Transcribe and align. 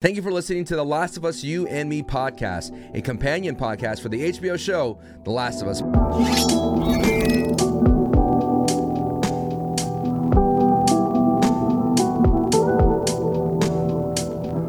Thank 0.00 0.14
you 0.14 0.22
for 0.22 0.30
listening 0.30 0.64
to 0.66 0.76
the 0.76 0.84
Last 0.84 1.16
of 1.16 1.24
Us 1.24 1.42
You 1.42 1.66
and 1.66 1.88
Me 1.88 2.04
podcast, 2.04 2.72
a 2.96 3.02
companion 3.02 3.56
podcast 3.56 3.98
for 4.00 4.08
the 4.08 4.30
HBO 4.30 4.56
show 4.56 5.00
The 5.24 5.32
Last 5.32 5.60
of 5.60 5.66
Us. 5.66 5.82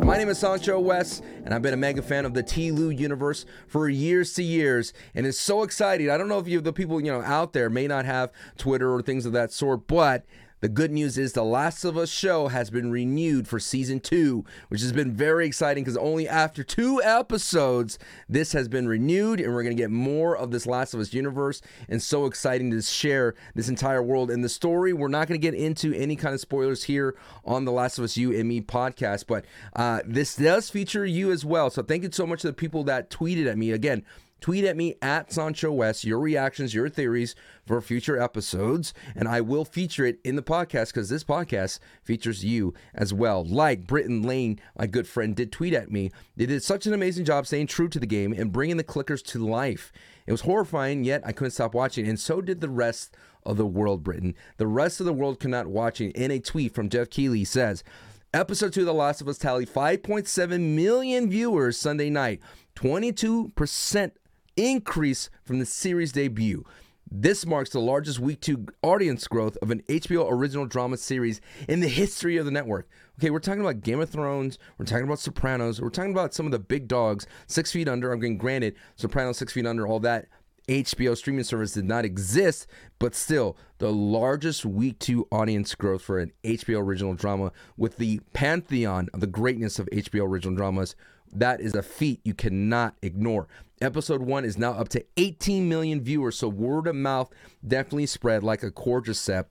My 0.03 0.17
name 0.17 0.29
is 0.29 0.39
Sancho 0.39 0.79
West, 0.79 1.23
and 1.45 1.53
I've 1.53 1.61
been 1.61 1.75
a 1.75 1.77
mega 1.77 2.01
fan 2.01 2.25
of 2.25 2.33
the 2.33 2.41
T. 2.41 2.63
Universe 2.63 3.45
for 3.67 3.87
years 3.87 4.33
to 4.33 4.41
years, 4.41 4.93
and 5.13 5.27
it's 5.27 5.39
so 5.39 5.61
exciting. 5.61 6.09
I 6.09 6.17
don't 6.17 6.27
know 6.27 6.39
if 6.39 6.47
you, 6.47 6.59
the 6.59 6.73
people 6.73 6.99
you 6.99 7.11
know 7.11 7.21
out 7.21 7.53
there, 7.53 7.69
may 7.69 7.85
not 7.85 8.05
have 8.05 8.31
Twitter 8.57 8.91
or 8.91 9.03
things 9.03 9.27
of 9.27 9.33
that 9.33 9.51
sort, 9.51 9.85
but 9.85 10.25
the 10.61 10.69
good 10.69 10.91
news 10.91 11.17
is 11.17 11.33
The 11.33 11.43
Last 11.43 11.85
of 11.85 11.97
Us 11.97 12.09
show 12.09 12.47
has 12.49 12.69
been 12.69 12.91
renewed 12.91 13.47
for 13.47 13.59
season 13.59 13.99
two, 13.99 14.43
which 14.67 14.81
has 14.81 14.91
been 14.91 15.13
very 15.13 15.45
exciting 15.45 15.83
because 15.83 15.97
only 15.97 16.27
after 16.27 16.63
two 16.63 17.01
episodes, 17.01 17.97
this 18.27 18.51
has 18.53 18.67
been 18.67 18.87
renewed, 18.87 19.39
and 19.39 19.53
we're 19.53 19.63
going 19.63 19.75
to 19.75 19.81
get 19.81 19.91
more 19.91 20.35
of 20.35 20.51
this 20.51 20.65
Last 20.65 20.93
of 20.93 20.99
Us 20.99 21.13
universe. 21.13 21.61
And 21.87 22.01
so 22.01 22.25
exciting 22.25 22.71
to 22.71 22.81
share 22.81 23.35
this 23.55 23.69
entire 23.69 24.03
world 24.03 24.29
and 24.29 24.43
the 24.43 24.49
story. 24.49 24.91
We're 24.91 25.07
not 25.07 25.27
going 25.27 25.39
to 25.39 25.45
get 25.51 25.57
into 25.57 25.93
any 25.93 26.15
kind 26.15 26.33
of 26.33 26.41
spoilers 26.41 26.83
here 26.83 27.15
on 27.45 27.65
The 27.65 27.71
Last 27.71 27.97
of 27.97 28.03
Us 28.03 28.17
You 28.17 28.37
and 28.37 28.47
Me 28.47 28.61
podcast, 28.61 29.25
but 29.27 29.45
uh, 29.75 30.01
this 30.05 30.35
does 30.35 30.69
feature 30.69 31.05
you 31.05 31.31
as 31.31 31.45
well. 31.45 31.69
So 31.69 31.83
thank 31.83 32.03
you 32.03 32.09
so 32.11 32.27
much 32.27 32.41
to 32.41 32.47
the 32.47 32.53
people 32.53 32.83
that 32.85 33.09
tweeted 33.09 33.49
at 33.49 33.57
me. 33.57 33.71
Again, 33.71 34.03
Tweet 34.41 34.63
at 34.63 34.77
me 34.77 34.95
at 35.01 35.33
Sancho 35.33 35.71
West 35.71 36.05
your 36.05 36.19
reactions, 36.19 36.73
your 36.73 36.87
theories 36.87 37.35
for 37.65 37.81
future 37.81 38.19
episodes, 38.19 38.93
and 39.15 39.27
I 39.27 39.41
will 39.41 39.65
feature 39.65 40.05
it 40.05 40.19
in 40.23 40.35
the 40.35 40.41
podcast 40.41 40.87
because 40.87 41.09
this 41.09 41.23
podcast 41.23 41.79
features 42.03 42.45
you 42.45 42.73
as 42.93 43.13
well. 43.13 43.43
Like 43.43 43.85
Britton 43.85 44.21
Lane, 44.21 44.59
my 44.77 44.87
good 44.87 45.07
friend, 45.07 45.35
did 45.35 45.51
tweet 45.51 45.73
at 45.73 45.91
me. 45.91 46.11
They 46.37 46.45
did 46.45 46.63
such 46.63 46.85
an 46.87 46.93
amazing 46.93 47.25
job 47.25 47.47
staying 47.47 47.67
true 47.67 47.89
to 47.89 47.99
the 47.99 48.05
game 48.05 48.31
and 48.31 48.51
bringing 48.51 48.77
the 48.77 48.83
clickers 48.83 49.23
to 49.27 49.45
life. 49.45 49.91
It 50.25 50.31
was 50.31 50.41
horrifying, 50.41 51.03
yet 51.03 51.21
I 51.25 51.31
couldn't 51.31 51.51
stop 51.51 51.73
watching, 51.73 52.07
and 52.07 52.19
so 52.19 52.39
did 52.39 52.61
the 52.61 52.69
rest 52.69 53.17
of 53.43 53.57
the 53.57 53.65
world, 53.65 54.03
Britton. 54.03 54.35
The 54.57 54.67
rest 54.67 54.99
of 54.99 55.05
the 55.05 55.13
world 55.13 55.39
could 55.39 55.51
not 55.51 55.67
watch 55.67 55.99
it. 55.99 56.15
In 56.15 56.31
a 56.31 56.39
tweet 56.39 56.73
from 56.73 56.89
Geoff 56.89 57.09
Keighley 57.09 57.43
says, 57.43 57.83
Episode 58.31 58.73
2 58.73 58.81
of 58.81 58.85
The 58.85 58.93
Last 58.93 59.21
of 59.21 59.27
Us 59.27 59.39
tallied 59.39 59.69
5.7 59.69 60.75
million 60.75 61.31
viewers 61.31 61.79
Sunday 61.79 62.11
night, 62.11 62.41
22% 62.75 64.11
increase 64.59 65.29
from 65.43 65.59
the 65.59 65.65
series 65.65 66.11
debut. 66.11 66.65
This 67.11 67.45
marks 67.45 67.71
the 67.71 67.79
largest 67.79 68.19
week 68.19 68.41
two 68.41 68.67
audience 68.83 69.27
growth 69.27 69.57
of 69.61 69.71
an 69.71 69.81
HBO 69.89 70.31
original 70.31 70.67
drama 70.67 70.97
series 70.97 71.41
in 71.67 71.79
the 71.79 71.87
history 71.87 72.37
of 72.37 72.45
the 72.45 72.51
network. 72.51 72.87
Okay, 73.17 73.31
we're 73.31 73.39
talking 73.39 73.61
about 73.61 73.81
Game 73.81 73.99
of 73.99 74.09
Thrones, 74.09 74.59
we're 74.77 74.85
talking 74.85 75.05
about 75.05 75.19
Sopranos, 75.19 75.81
we're 75.81 75.89
talking 75.89 76.11
about 76.11 76.33
some 76.33 76.45
of 76.45 76.51
the 76.51 76.59
big 76.59 76.87
dogs, 76.87 77.25
Six 77.47 77.71
Feet 77.71 77.87
Under. 77.87 78.11
I'm 78.11 78.19
getting 78.19 78.37
granted, 78.37 78.75
Sopranos, 78.95 79.37
Six 79.37 79.53
Feet 79.53 79.65
Under, 79.65 79.87
all 79.87 79.99
that 80.01 80.27
HBO 80.67 81.17
streaming 81.17 81.43
service 81.45 81.73
did 81.73 81.85
not 81.85 82.05
exist, 82.05 82.67
but 82.99 83.15
still 83.15 83.57
the 83.79 83.91
largest 83.91 84.63
week 84.63 84.99
two 84.99 85.27
audience 85.31 85.73
growth 85.73 86.03
for 86.03 86.19
an 86.19 86.31
HBO 86.43 86.79
original 86.79 87.15
drama 87.15 87.51
with 87.75 87.97
the 87.97 88.19
pantheon 88.33 89.09
of 89.13 89.19
the 89.19 89.27
greatness 89.27 89.79
of 89.79 89.89
HBO 89.91 90.27
original 90.27 90.55
dramas. 90.55 90.95
That 91.33 91.61
is 91.61 91.75
a 91.75 91.83
feat 91.83 92.21
you 92.23 92.33
cannot 92.33 92.95
ignore. 93.01 93.47
Episode 93.81 94.21
one 94.21 94.43
is 94.43 94.57
now 94.57 94.71
up 94.71 94.89
to 94.89 95.05
18 95.17 95.69
million 95.69 96.01
viewers, 96.01 96.37
so 96.37 96.49
word 96.49 96.87
of 96.87 96.95
mouth 96.95 97.29
definitely 97.65 98.07
spread 98.07 98.43
like 98.43 98.61
a 98.61 98.71
cordyceps 98.71 99.45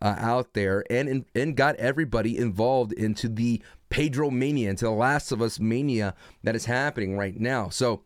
uh, 0.00 0.16
out 0.18 0.54
there, 0.54 0.84
and 0.90 1.24
and 1.34 1.56
got 1.56 1.76
everybody 1.76 2.38
involved 2.38 2.92
into 2.92 3.28
the 3.28 3.62
Pedro 3.90 4.30
mania, 4.30 4.70
into 4.70 4.86
the 4.86 4.90
Last 4.90 5.32
of 5.32 5.42
Us 5.42 5.60
mania 5.60 6.14
that 6.42 6.56
is 6.56 6.64
happening 6.64 7.16
right 7.16 7.38
now. 7.38 7.68
So 7.68 8.02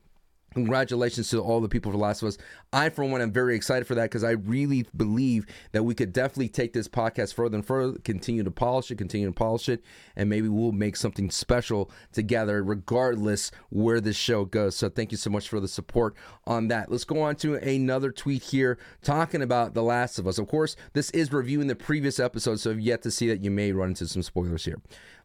Congratulations 0.54 1.28
to 1.30 1.40
all 1.40 1.60
the 1.60 1.68
people 1.68 1.92
for 1.92 1.98
Last 1.98 2.22
of 2.22 2.28
Us. 2.28 2.38
I, 2.72 2.88
for 2.88 3.04
one, 3.04 3.20
am 3.20 3.32
very 3.32 3.54
excited 3.54 3.86
for 3.86 3.94
that 3.94 4.04
because 4.04 4.24
I 4.24 4.30
really 4.30 4.86
believe 4.96 5.46
that 5.72 5.82
we 5.82 5.94
could 5.94 6.12
definitely 6.12 6.48
take 6.48 6.72
this 6.72 6.88
podcast 6.88 7.34
further 7.34 7.56
and 7.56 7.66
further, 7.66 7.98
continue 7.98 8.42
to 8.42 8.50
polish 8.50 8.90
it, 8.90 8.96
continue 8.96 9.26
to 9.26 9.32
polish 9.32 9.68
it, 9.68 9.84
and 10.16 10.28
maybe 10.30 10.48
we'll 10.48 10.72
make 10.72 10.96
something 10.96 11.30
special 11.30 11.90
together, 12.12 12.62
regardless 12.62 13.50
where 13.68 14.00
this 14.00 14.16
show 14.16 14.46
goes. 14.46 14.74
So, 14.74 14.88
thank 14.88 15.12
you 15.12 15.18
so 15.18 15.30
much 15.30 15.48
for 15.48 15.60
the 15.60 15.68
support 15.68 16.14
on 16.46 16.68
that. 16.68 16.90
Let's 16.90 17.04
go 17.04 17.20
on 17.20 17.36
to 17.36 17.56
another 17.56 18.10
tweet 18.10 18.44
here 18.44 18.78
talking 19.02 19.42
about 19.42 19.74
The 19.74 19.82
Last 19.82 20.18
of 20.18 20.26
Us. 20.26 20.38
Of 20.38 20.48
course, 20.48 20.76
this 20.94 21.10
is 21.10 21.32
reviewing 21.32 21.66
the 21.66 21.76
previous 21.76 22.18
episode, 22.18 22.58
so 22.60 22.70
if 22.70 22.76
you 22.76 22.84
yet 22.84 23.02
to 23.02 23.10
see 23.10 23.28
that, 23.28 23.44
you 23.44 23.50
may 23.50 23.72
run 23.72 23.90
into 23.90 24.08
some 24.08 24.22
spoilers 24.22 24.64
here. 24.64 24.80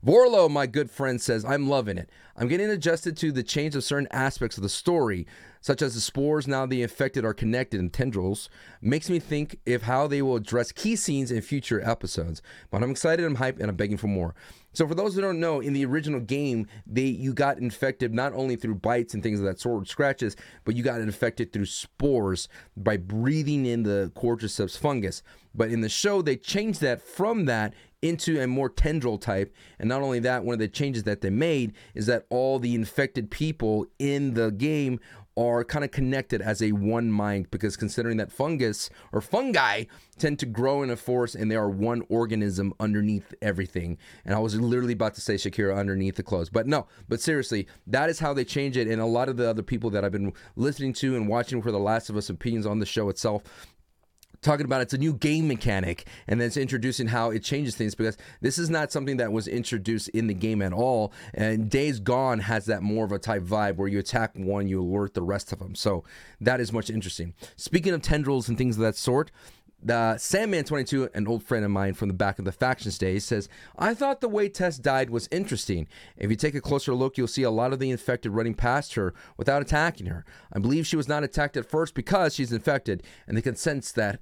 Vorlo, 0.05 0.49
my 0.49 0.67
good 0.67 0.91
friend, 0.91 1.21
says, 1.21 1.45
I'm 1.45 1.69
loving 1.69 1.97
it. 1.97 2.09
I'm 2.35 2.47
getting 2.47 2.69
adjusted 2.69 3.15
to 3.17 3.31
the 3.31 3.43
change 3.43 3.75
of 3.75 3.83
certain 3.83 4.07
aspects 4.09 4.57
of 4.57 4.63
the 4.63 4.69
story, 4.69 5.27
such 5.61 5.83
as 5.83 5.93
the 5.93 6.01
spores 6.01 6.47
now 6.47 6.65
the 6.65 6.81
infected 6.81 7.23
are 7.23 7.33
connected 7.33 7.79
in 7.79 7.91
tendrils, 7.91 8.49
makes 8.81 9.07
me 9.07 9.19
think 9.19 9.59
if 9.67 9.83
how 9.83 10.07
they 10.07 10.23
will 10.23 10.37
address 10.37 10.71
key 10.71 10.95
scenes 10.95 11.31
in 11.31 11.41
future 11.41 11.79
episodes. 11.87 12.41
But 12.71 12.81
I'm 12.81 12.89
excited, 12.89 13.23
I'm 13.23 13.37
hyped, 13.37 13.59
and 13.59 13.69
I'm 13.69 13.75
begging 13.75 13.97
for 13.97 14.07
more. 14.07 14.33
So 14.73 14.87
for 14.87 14.95
those 14.95 15.13
who 15.13 15.21
don't 15.21 15.39
know, 15.39 15.59
in 15.59 15.73
the 15.73 15.85
original 15.85 16.19
game, 16.19 16.65
they 16.87 17.03
you 17.03 17.33
got 17.33 17.59
infected 17.59 18.15
not 18.15 18.33
only 18.33 18.55
through 18.55 18.75
bites 18.75 19.13
and 19.13 19.21
things 19.21 19.39
of 19.39 19.45
that 19.45 19.59
sort, 19.59 19.87
scratches, 19.87 20.35
but 20.65 20.75
you 20.75 20.81
got 20.81 21.01
infected 21.01 21.53
through 21.53 21.67
spores 21.67 22.49
by 22.75 22.97
breathing 22.97 23.67
in 23.67 23.83
the 23.83 24.11
cordyceps 24.15 24.75
fungus. 24.75 25.21
But 25.53 25.69
in 25.69 25.81
the 25.81 25.89
show, 25.89 26.23
they 26.23 26.35
changed 26.35 26.81
that 26.81 26.99
from 26.99 27.45
that 27.45 27.75
into 28.03 28.39
a 28.39 28.47
more 28.47 28.69
tendril 28.69 29.17
type. 29.17 29.55
And 29.79 29.89
not 29.89 30.01
only 30.01 30.19
that, 30.19 30.43
one 30.43 30.53
of 30.53 30.59
the 30.59 30.67
changes 30.67 31.03
that 31.03 31.21
they 31.21 31.29
made 31.29 31.73
is 31.95 32.05
that 32.07 32.25
all 32.29 32.59
the 32.59 32.75
infected 32.75 33.31
people 33.31 33.87
in 33.97 34.33
the 34.33 34.51
game 34.51 34.99
are 35.35 35.63
kind 35.63 35.83
of 35.83 35.91
connected 35.91 36.41
as 36.41 36.61
a 36.61 36.71
one 36.73 37.11
mind 37.11 37.49
because 37.49 37.75
considering 37.75 38.17
that 38.17 38.31
fungus 38.31 38.89
or 39.11 39.19
fungi 39.19 39.85
tend 40.19 40.37
to 40.39 40.45
grow 40.45 40.83
in 40.83 40.91
a 40.91 40.95
forest 40.95 41.33
and 41.33 41.49
they 41.49 41.55
are 41.55 41.69
one 41.69 42.03
organism 42.09 42.73
underneath 42.79 43.33
everything. 43.41 43.97
And 44.25 44.35
I 44.35 44.39
was 44.39 44.55
literally 44.55 44.93
about 44.93 45.15
to 45.15 45.21
say 45.21 45.35
Shakira 45.35 45.75
underneath 45.75 46.15
the 46.17 46.23
clothes, 46.23 46.49
but 46.49 46.67
no, 46.67 46.87
but 47.09 47.19
seriously, 47.19 47.67
that 47.87 48.09
is 48.09 48.19
how 48.19 48.33
they 48.33 48.45
change 48.45 48.77
it. 48.77 48.87
And 48.87 49.01
a 49.01 49.05
lot 49.05 49.27
of 49.27 49.37
the 49.37 49.49
other 49.49 49.63
people 49.63 49.89
that 49.91 50.05
I've 50.05 50.11
been 50.11 50.33
listening 50.55 50.93
to 50.93 51.15
and 51.15 51.27
watching 51.27 51.61
for 51.61 51.71
The 51.71 51.79
Last 51.79 52.09
of 52.09 52.17
Us 52.17 52.29
opinions 52.29 52.67
on 52.67 52.79
the 52.79 52.85
show 52.85 53.09
itself 53.09 53.43
talking 54.43 54.65
about 54.65 54.81
it's 54.81 54.93
a 54.93 54.97
new 54.97 55.13
game 55.13 55.47
mechanic 55.47 56.05
and 56.27 56.39
then 56.39 56.47
it's 56.47 56.57
introducing 56.57 57.07
how 57.07 57.31
it 57.31 57.43
changes 57.43 57.75
things 57.75 57.95
because 57.95 58.17
this 58.41 58.57
is 58.57 58.69
not 58.69 58.91
something 58.91 59.17
that 59.17 59.31
was 59.31 59.47
introduced 59.47 60.09
in 60.09 60.27
the 60.27 60.33
game 60.33 60.61
at 60.61 60.73
all 60.73 61.11
and 61.33 61.69
days 61.69 61.99
gone 61.99 62.39
has 62.39 62.65
that 62.65 62.83
more 62.83 63.05
of 63.05 63.11
a 63.11 63.19
type 63.19 63.43
vibe 63.43 63.75
where 63.75 63.87
you 63.87 63.99
attack 63.99 64.31
one 64.35 64.67
you 64.67 64.81
alert 64.81 65.13
the 65.13 65.21
rest 65.21 65.51
of 65.51 65.59
them 65.59 65.73
so 65.73 66.03
that 66.39 66.59
is 66.59 66.71
much 66.71 66.89
interesting 66.89 67.33
speaking 67.55 67.93
of 67.93 68.01
tendrils 68.01 68.47
and 68.47 68.57
things 68.57 68.75
of 68.75 68.81
that 68.81 68.95
sort 68.95 69.31
the 69.85 70.15
Sandman22, 70.17 71.13
an 71.13 71.27
old 71.27 71.43
friend 71.43 71.65
of 71.65 71.71
mine 71.71 71.93
from 71.93 72.07
the 72.07 72.13
back 72.13 72.39
of 72.39 72.45
the 72.45 72.51
factions 72.51 72.97
days, 72.97 73.25
says, 73.25 73.49
I 73.77 73.93
thought 73.93 74.21
the 74.21 74.29
way 74.29 74.47
Tess 74.47 74.77
died 74.77 75.09
was 75.09 75.27
interesting. 75.31 75.87
If 76.17 76.29
you 76.29 76.37
take 76.37 76.55
a 76.55 76.61
closer 76.61 76.93
look, 76.93 77.17
you'll 77.17 77.27
see 77.27 77.43
a 77.43 77.51
lot 77.51 77.73
of 77.73 77.79
the 77.79 77.91
infected 77.91 78.31
running 78.31 78.53
past 78.53 78.95
her 78.95 79.13
without 79.35 79.61
attacking 79.61 80.07
her. 80.07 80.25
I 80.53 80.59
believe 80.59 80.87
she 80.87 80.95
was 80.95 81.09
not 81.09 81.23
attacked 81.23 81.57
at 81.57 81.69
first 81.69 81.95
because 81.95 82.33
she's 82.33 82.53
infected, 82.53 83.03
and 83.27 83.35
they 83.35 83.41
can 83.41 83.55
sense 83.55 83.91
that 83.91 84.21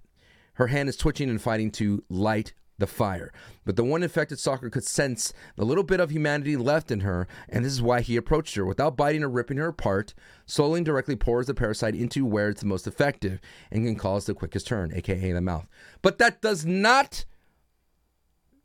her 0.54 0.68
hand 0.68 0.90
is 0.90 0.98
twitching 0.98 1.30
and 1.30 1.42
fighting 1.42 1.72
to 1.72 2.04
light 2.10 2.54
the 2.82 2.88
fire. 2.88 3.32
But 3.64 3.78
the 3.78 3.86
one 3.86 4.04
infected 4.04 4.40
stalker 4.40 4.70
could 4.70 4.84
sense 4.84 5.32
the 5.56 5.64
little 5.64 5.84
bit 5.84 6.02
of 6.02 6.12
humanity 6.12 6.58
left 6.58 6.92
in 6.92 7.02
her, 7.02 7.28
and 7.48 7.64
this 7.64 7.72
is 7.72 7.82
why 7.82 8.02
he 8.02 8.18
approached 8.18 8.56
her. 8.56 8.66
Without 8.66 8.98
biting 8.98 9.24
or 9.24 9.30
ripping 9.30 9.58
her 9.58 9.68
apart, 9.68 10.14
and 10.58 10.86
directly 10.86 11.16
pours 11.16 11.48
the 11.48 11.54
parasite 11.54 11.96
into 11.96 12.26
where 12.26 12.50
it's 12.50 12.62
the 12.62 12.68
most 12.68 12.88
effective 12.88 13.40
and 13.72 13.86
can 13.86 13.96
cause 13.96 14.26
the 14.26 14.34
quickest 14.34 14.68
turn, 14.68 14.92
aka 14.94 15.30
in 15.30 15.36
the 15.36 15.42
mouth. 15.42 15.68
But 16.02 16.18
that 16.18 16.42
does 16.42 16.66
not 16.66 17.24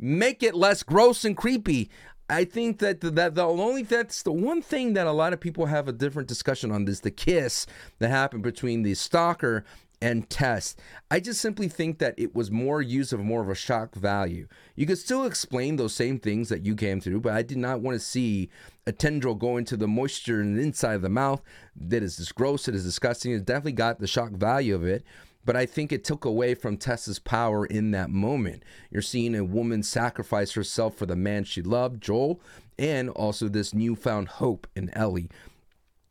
make 0.00 0.42
it 0.42 0.54
less 0.54 0.82
gross 0.82 1.24
and 1.24 1.36
creepy. 1.36 1.90
I 2.28 2.44
think 2.44 2.80
that 2.80 3.02
the, 3.02 3.10
that 3.12 3.36
the 3.36 3.46
only 3.46 3.84
that's 3.84 4.22
the 4.24 4.32
one 4.32 4.60
thing 4.60 4.94
that 4.94 5.06
a 5.06 5.12
lot 5.12 5.32
of 5.32 5.40
people 5.40 5.66
have 5.66 5.86
a 5.86 5.92
different 5.92 6.26
discussion 6.26 6.72
on 6.72 6.88
is 6.88 7.02
the 7.02 7.10
kiss 7.12 7.66
that 8.00 8.08
happened 8.08 8.42
between 8.42 8.82
the 8.82 8.94
stalker 8.94 9.64
and 10.00 10.28
Tess. 10.28 10.76
I 11.10 11.20
just 11.20 11.40
simply 11.40 11.68
think 11.68 11.98
that 11.98 12.14
it 12.18 12.34
was 12.34 12.50
more 12.50 12.82
use 12.82 13.12
of 13.12 13.20
more 13.20 13.42
of 13.42 13.48
a 13.48 13.54
shock 13.54 13.94
value. 13.94 14.46
You 14.74 14.86
could 14.86 14.98
still 14.98 15.24
explain 15.24 15.76
those 15.76 15.94
same 15.94 16.18
things 16.18 16.48
that 16.48 16.64
you 16.64 16.74
came 16.74 17.00
through, 17.00 17.20
but 17.20 17.32
I 17.32 17.42
did 17.42 17.58
not 17.58 17.80
want 17.80 17.94
to 17.94 18.04
see 18.04 18.50
a 18.86 18.92
tendril 18.92 19.34
go 19.34 19.56
into 19.56 19.76
the 19.76 19.88
moisture 19.88 20.40
and 20.40 20.58
inside 20.58 20.94
of 20.94 21.02
the 21.02 21.08
mouth. 21.08 21.42
That 21.74 22.02
is 22.02 22.18
just 22.18 22.34
gross. 22.34 22.68
It 22.68 22.74
is 22.74 22.84
disgusting. 22.84 23.32
It 23.32 23.46
definitely 23.46 23.72
got 23.72 23.98
the 23.98 24.06
shock 24.06 24.32
value 24.32 24.74
of 24.74 24.84
it. 24.84 25.04
But 25.44 25.56
I 25.56 25.64
think 25.64 25.92
it 25.92 26.02
took 26.02 26.24
away 26.24 26.54
from 26.54 26.76
Tess's 26.76 27.20
power 27.20 27.64
in 27.64 27.92
that 27.92 28.10
moment. 28.10 28.64
You're 28.90 29.00
seeing 29.00 29.36
a 29.36 29.44
woman 29.44 29.84
sacrifice 29.84 30.52
herself 30.52 30.96
for 30.96 31.06
the 31.06 31.14
man 31.14 31.44
she 31.44 31.62
loved, 31.62 32.02
Joel, 32.02 32.40
and 32.78 33.08
also 33.10 33.48
this 33.48 33.72
newfound 33.72 34.28
hope 34.28 34.66
in 34.74 34.90
Ellie 34.90 35.30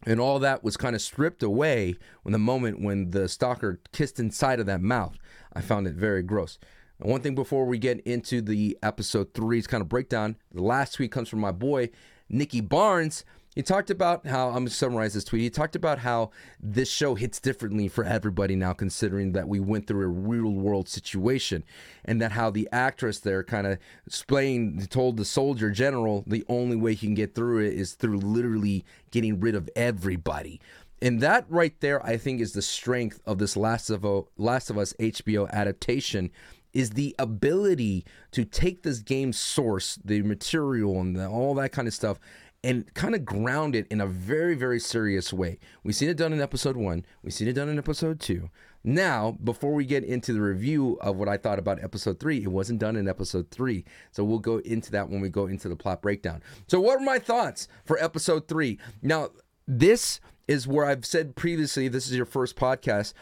and 0.05 0.19
all 0.19 0.39
that 0.39 0.63
was 0.63 0.77
kind 0.77 0.95
of 0.95 1.01
stripped 1.01 1.43
away 1.43 1.95
when 2.23 2.31
the 2.31 2.39
moment 2.39 2.81
when 2.81 3.11
the 3.11 3.27
stalker 3.27 3.79
kissed 3.91 4.19
inside 4.19 4.59
of 4.59 4.65
that 4.65 4.81
mouth. 4.81 5.17
I 5.53 5.61
found 5.61 5.87
it 5.87 5.95
very 5.95 6.21
gross. 6.21 6.59
And 6.99 7.09
one 7.09 7.21
thing 7.21 7.35
before 7.35 7.65
we 7.65 7.77
get 7.77 7.99
into 8.01 8.41
the 8.41 8.77
episode 8.83 9.33
three's 9.33 9.67
kind 9.67 9.81
of 9.81 9.89
breakdown, 9.89 10.37
the 10.53 10.63
last 10.63 10.93
tweet 10.93 11.11
comes 11.11 11.29
from 11.29 11.39
my 11.39 11.51
boy 11.51 11.89
Nikki 12.29 12.61
Barnes, 12.61 13.23
he 13.55 13.63
talked 13.63 13.89
about 13.89 14.27
how 14.27 14.49
I'm 14.49 14.55
gonna 14.55 14.69
summarize 14.69 15.13
this 15.13 15.23
tweet. 15.23 15.41
He 15.41 15.49
talked 15.49 15.75
about 15.75 15.99
how 15.99 16.31
this 16.59 16.89
show 16.89 17.15
hits 17.15 17.39
differently 17.39 17.87
for 17.87 18.03
everybody 18.03 18.55
now, 18.55 18.73
considering 18.73 19.31
that 19.31 19.47
we 19.47 19.61
went 19.61 19.87
through 19.87 20.05
a 20.05 20.09
real 20.09 20.51
world 20.51 20.89
situation, 20.89 21.63
and 22.03 22.21
that 22.21 22.33
how 22.33 22.49
the 22.49 22.67
actress 22.71 23.19
there 23.19 23.43
kind 23.43 23.65
of 23.65 23.79
explained, 24.05 24.91
told 24.91 25.15
the 25.15 25.25
soldier 25.25 25.71
general 25.71 26.23
the 26.27 26.43
only 26.49 26.75
way 26.75 26.93
he 26.93 27.07
can 27.07 27.15
get 27.15 27.33
through 27.33 27.59
it 27.59 27.73
is 27.73 27.93
through 27.93 28.17
literally 28.17 28.83
getting 29.11 29.39
rid 29.39 29.55
of 29.55 29.69
everybody. 29.75 30.59
And 31.01 31.21
that 31.21 31.45
right 31.49 31.79
there, 31.81 32.05
I 32.05 32.17
think, 32.17 32.41
is 32.41 32.53
the 32.53 32.61
strength 32.61 33.21
of 33.25 33.37
this 33.37 33.55
Last 33.55 33.89
of, 33.89 34.05
o, 34.05 34.27
Last 34.37 34.69
of 34.69 34.77
Us 34.77 34.93
HBO 34.99 35.49
adaptation 35.51 36.31
is 36.73 36.91
the 36.91 37.15
ability 37.17 38.05
to 38.31 38.43
take 38.43 38.83
this 38.83 38.99
game's 38.99 39.39
source, 39.39 39.97
the 40.03 40.21
material, 40.23 40.99
and 40.99 41.15
the, 41.15 41.27
all 41.27 41.55
that 41.55 41.71
kind 41.71 41.87
of 41.87 41.93
stuff, 41.93 42.19
and 42.65 42.91
kind 42.95 43.13
of 43.13 43.23
ground 43.23 43.75
it 43.75 43.85
in 43.91 44.01
a 44.01 44.07
very, 44.07 44.55
very 44.55 44.79
serious 44.79 45.31
way. 45.31 45.59
We've 45.83 45.95
seen 45.95 46.09
it 46.09 46.17
done 46.17 46.33
in 46.33 46.41
episode 46.41 46.75
one, 46.75 47.05
we've 47.21 47.33
seen 47.33 47.47
it 47.47 47.53
done 47.53 47.69
in 47.69 47.77
episode 47.77 48.19
two. 48.19 48.49
Now, 48.83 49.37
before 49.43 49.73
we 49.73 49.85
get 49.85 50.03
into 50.03 50.33
the 50.33 50.41
review 50.41 50.97
of 51.01 51.15
what 51.15 51.29
I 51.29 51.37
thought 51.37 51.59
about 51.59 51.83
episode 51.83 52.19
three, 52.19 52.41
it 52.41 52.51
wasn't 52.51 52.79
done 52.79 52.95
in 52.95 53.07
episode 53.07 53.51
three. 53.51 53.85
So 54.11 54.23
we'll 54.23 54.39
go 54.39 54.57
into 54.57 54.91
that 54.91 55.09
when 55.09 55.21
we 55.21 55.29
go 55.29 55.45
into 55.45 55.69
the 55.69 55.75
plot 55.75 56.01
breakdown. 56.01 56.41
So, 56.67 56.79
what 56.79 56.97
are 56.97 57.03
my 57.03 57.19
thoughts 57.19 57.67
for 57.83 58.03
episode 58.03 58.47
three? 58.47 58.79
Now, 59.03 59.29
this 59.67 60.19
is 60.47 60.67
where 60.67 60.85
I've 60.85 61.05
said 61.05 61.35
previously, 61.35 61.87
this 61.87 62.07
is 62.07 62.15
your 62.15 62.25
first 62.25 62.55
podcast. 62.55 63.13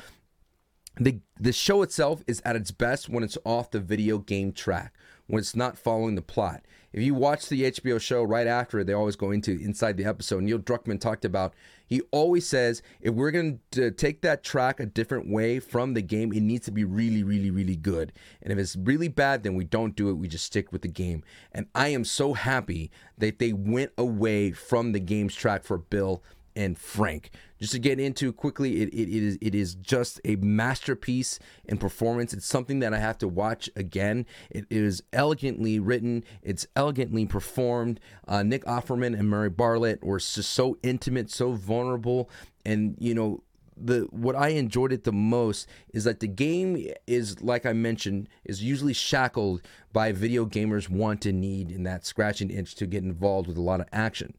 The 1.00 1.19
the 1.40 1.54
show 1.54 1.81
itself 1.81 2.24
is 2.28 2.42
at 2.45 2.56
its 2.56 2.72
best 2.72 3.10
when 3.10 3.24
it's 3.24 3.38
off 3.44 3.72
the 3.72 3.80
video 3.80 4.19
game 4.19 4.51
track, 4.51 4.94
when 5.25 5.40
it's 5.40 5.56
not 5.56 5.78
following 5.78 6.16
the 6.16 6.22
plot. 6.22 6.63
If 6.92 7.01
you 7.01 7.16
watch 7.16 7.50
the 7.50 7.63
HBO 7.63 8.00
show 8.00 8.22
right 8.22 8.45
after 8.45 8.84
they 8.84 8.94
always 8.94 9.16
go 9.16 9.31
into 9.31 9.51
inside 9.60 9.98
the 9.98 10.06
episode. 10.06 10.44
Neil 10.44 10.60
Druckmann 10.60 11.01
talked 11.01 11.25
about 11.25 11.56
he 11.88 12.01
always 12.12 12.48
says 12.48 12.84
if 13.01 13.16
we're 13.16 13.31
going 13.31 13.60
to 13.72 13.90
take 13.90 14.22
that 14.22 14.44
track 14.44 14.80
a 14.80 14.86
different 14.86 15.28
way 15.28 15.60
from 15.60 15.95
the 15.95 16.04
game, 16.04 16.31
it 16.31 16.42
needs 16.42 16.66
to 16.66 16.72
be 16.72 16.84
really, 16.84 17.24
really, 17.24 17.50
really 17.50 17.75
good. 17.75 18.13
And 18.44 18.54
if 18.54 18.60
it's 18.60 18.75
really 18.75 19.07
bad, 19.07 19.42
then 19.42 19.56
we 19.56 19.63
don't 19.63 19.95
do 19.95 20.10
it. 20.10 20.13
We 20.13 20.28
just 20.28 20.45
stick 20.45 20.72
with 20.72 20.84
the 20.84 20.88
game. 20.88 21.24
And 21.51 21.66
I 21.74 21.90
am 21.90 22.06
so 22.06 22.34
happy 22.34 22.92
that 23.18 23.40
they 23.40 23.54
went 23.54 23.92
away 23.98 24.51
from 24.51 24.92
the 24.92 25.00
game's 25.00 25.34
track 25.36 25.63
for 25.63 25.80
Bill 25.80 26.24
and 26.55 26.77
Frank. 26.77 27.31
Just 27.59 27.73
to 27.73 27.79
get 27.79 28.00
into 28.00 28.33
quickly, 28.33 28.81
it, 28.81 28.89
it, 28.89 29.09
it 29.09 29.23
is 29.23 29.38
it 29.41 29.55
is 29.55 29.75
just 29.75 30.19
a 30.25 30.35
masterpiece 30.38 31.39
in 31.65 31.77
performance. 31.77 32.33
It's 32.33 32.45
something 32.45 32.79
that 32.79 32.94
I 32.94 33.00
have 33.00 33.17
to 33.19 33.27
watch 33.27 33.69
again. 33.75 34.25
It 34.50 34.65
is 34.69 35.01
elegantly 35.13 35.79
written. 35.79 36.23
It's 36.41 36.67
elegantly 36.75 37.25
performed. 37.25 38.00
Uh, 38.27 38.44
Nick 38.44 38.65
Offerman 38.65 39.17
and 39.17 39.29
Murray 39.29 39.50
Bartlett 39.50 40.03
were 40.03 40.19
just 40.19 40.50
so 40.50 40.77
intimate, 40.83 41.29
so 41.29 41.53
vulnerable, 41.53 42.29
and 42.65 42.95
you 42.99 43.13
know 43.13 43.44
the 43.75 44.07
what 44.11 44.35
I 44.35 44.49
enjoyed 44.49 44.91
it 44.94 45.03
the 45.03 45.11
most 45.11 45.67
is 45.94 46.03
that 46.03 46.19
the 46.19 46.27
game 46.27 46.88
is 47.07 47.41
like 47.41 47.65
I 47.65 47.73
mentioned 47.73 48.29
is 48.44 48.63
usually 48.63 48.94
shackled 48.94 49.61
by 49.91 50.11
video 50.11 50.45
gamers 50.45 50.89
want 50.89 51.25
and 51.25 51.41
need 51.41 51.71
in 51.71 51.83
that 51.83 52.06
scratch 52.06 52.38
scratching 52.38 52.51
itch 52.51 52.75
to 52.75 52.85
get 52.85 53.03
involved 53.03 53.47
with 53.47 53.57
a 53.57 53.61
lot 53.61 53.81
of 53.81 53.88
action 53.91 54.35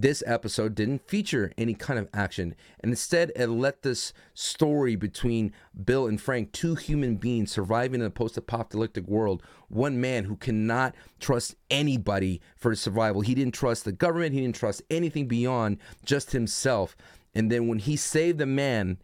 this 0.00 0.22
episode 0.26 0.74
didn't 0.74 1.08
feature 1.08 1.52
any 1.56 1.72
kind 1.72 1.98
of 1.98 2.06
action 2.12 2.54
and 2.80 2.92
instead 2.92 3.32
it 3.34 3.46
let 3.46 3.82
this 3.82 4.12
story 4.34 4.94
between 4.94 5.52
bill 5.84 6.06
and 6.06 6.20
frank 6.20 6.52
two 6.52 6.74
human 6.74 7.16
beings 7.16 7.50
surviving 7.50 8.00
in 8.00 8.06
a 8.06 8.10
post-apocalyptic 8.10 9.06
world 9.06 9.42
one 9.68 9.98
man 9.98 10.24
who 10.24 10.36
cannot 10.36 10.94
trust 11.18 11.54
anybody 11.70 12.40
for 12.56 12.70
his 12.70 12.80
survival 12.80 13.22
he 13.22 13.34
didn't 13.34 13.54
trust 13.54 13.86
the 13.86 13.92
government 13.92 14.34
he 14.34 14.42
didn't 14.42 14.54
trust 14.54 14.82
anything 14.90 15.26
beyond 15.26 15.78
just 16.04 16.32
himself 16.32 16.94
and 17.34 17.50
then 17.50 17.66
when 17.66 17.78
he 17.78 17.96
saved 17.96 18.38
the 18.38 18.46
man 18.46 18.98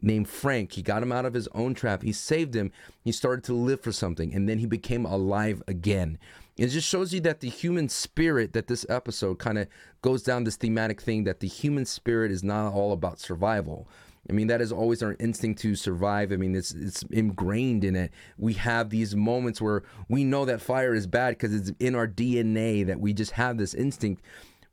named 0.00 0.28
Frank. 0.28 0.72
He 0.72 0.82
got 0.82 1.02
him 1.02 1.10
out 1.10 1.24
of 1.24 1.34
his 1.34 1.48
own 1.48 1.74
trap. 1.74 2.02
He 2.02 2.12
saved 2.12 2.54
him. 2.54 2.70
He 3.02 3.10
started 3.10 3.44
to 3.44 3.52
live 3.52 3.80
for 3.80 3.90
something, 3.90 4.32
and 4.32 4.48
then 4.48 4.58
he 4.58 4.66
became 4.66 5.04
alive 5.04 5.62
again. 5.66 6.18
It 6.58 6.68
just 6.68 6.88
shows 6.88 7.14
you 7.14 7.20
that 7.20 7.38
the 7.38 7.48
human 7.48 7.88
spirit 7.88 8.52
that 8.52 8.66
this 8.66 8.84
episode 8.88 9.38
kind 9.38 9.58
of 9.58 9.68
goes 10.02 10.24
down 10.24 10.42
this 10.42 10.56
thematic 10.56 11.00
thing 11.00 11.22
that 11.24 11.38
the 11.38 11.46
human 11.46 11.84
spirit 11.84 12.32
is 12.32 12.42
not 12.42 12.72
all 12.72 12.92
about 12.92 13.20
survival. 13.20 13.88
I 14.28 14.32
mean, 14.32 14.48
that 14.48 14.60
is 14.60 14.72
always 14.72 15.02
our 15.02 15.16
instinct 15.20 15.60
to 15.62 15.76
survive. 15.76 16.32
I 16.32 16.36
mean, 16.36 16.56
it's 16.56 16.72
it's 16.72 17.02
ingrained 17.04 17.84
in 17.84 17.94
it. 17.94 18.12
We 18.36 18.54
have 18.54 18.90
these 18.90 19.14
moments 19.14 19.60
where 19.60 19.84
we 20.08 20.24
know 20.24 20.44
that 20.44 20.60
fire 20.60 20.94
is 20.94 21.06
bad 21.06 21.30
because 21.30 21.54
it's 21.54 21.72
in 21.78 21.94
our 21.94 22.08
DNA 22.08 22.84
that 22.86 23.00
we 23.00 23.12
just 23.12 23.32
have 23.32 23.56
this 23.56 23.72
instinct. 23.72 24.22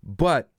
But 0.04 0.50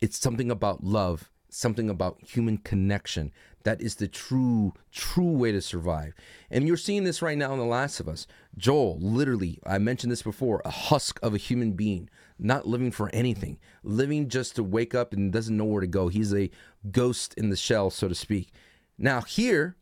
it's 0.00 0.18
something 0.18 0.50
about 0.50 0.84
love, 0.84 1.30
something 1.48 1.88
about 1.88 2.18
human 2.22 2.58
connection 2.58 3.32
that 3.64 3.80
is 3.80 3.96
the 3.96 4.08
true, 4.08 4.72
true 4.90 5.32
way 5.32 5.52
to 5.52 5.60
survive. 5.60 6.14
And 6.50 6.66
you're 6.66 6.76
seeing 6.76 7.04
this 7.04 7.22
right 7.22 7.38
now 7.38 7.52
in 7.52 7.58
The 7.58 7.64
Last 7.64 8.00
of 8.00 8.08
Us. 8.08 8.26
Joel, 8.56 8.98
literally, 9.00 9.58
I 9.64 9.78
mentioned 9.78 10.12
this 10.12 10.22
before, 10.22 10.62
a 10.64 10.70
husk 10.70 11.18
of 11.22 11.34
a 11.34 11.38
human 11.38 11.72
being, 11.72 12.10
not 12.38 12.66
living 12.66 12.90
for 12.90 13.10
anything, 13.12 13.58
living 13.82 14.28
just 14.28 14.56
to 14.56 14.62
wake 14.62 14.94
up 14.94 15.12
and 15.12 15.32
doesn't 15.32 15.56
know 15.56 15.64
where 15.64 15.80
to 15.80 15.86
go. 15.86 16.08
He's 16.08 16.34
a 16.34 16.50
ghost 16.90 17.34
in 17.34 17.50
the 17.50 17.56
shell, 17.56 17.90
so 17.90 18.08
to 18.08 18.14
speak. 18.14 18.52
Now, 18.98 19.22
here 19.22 19.76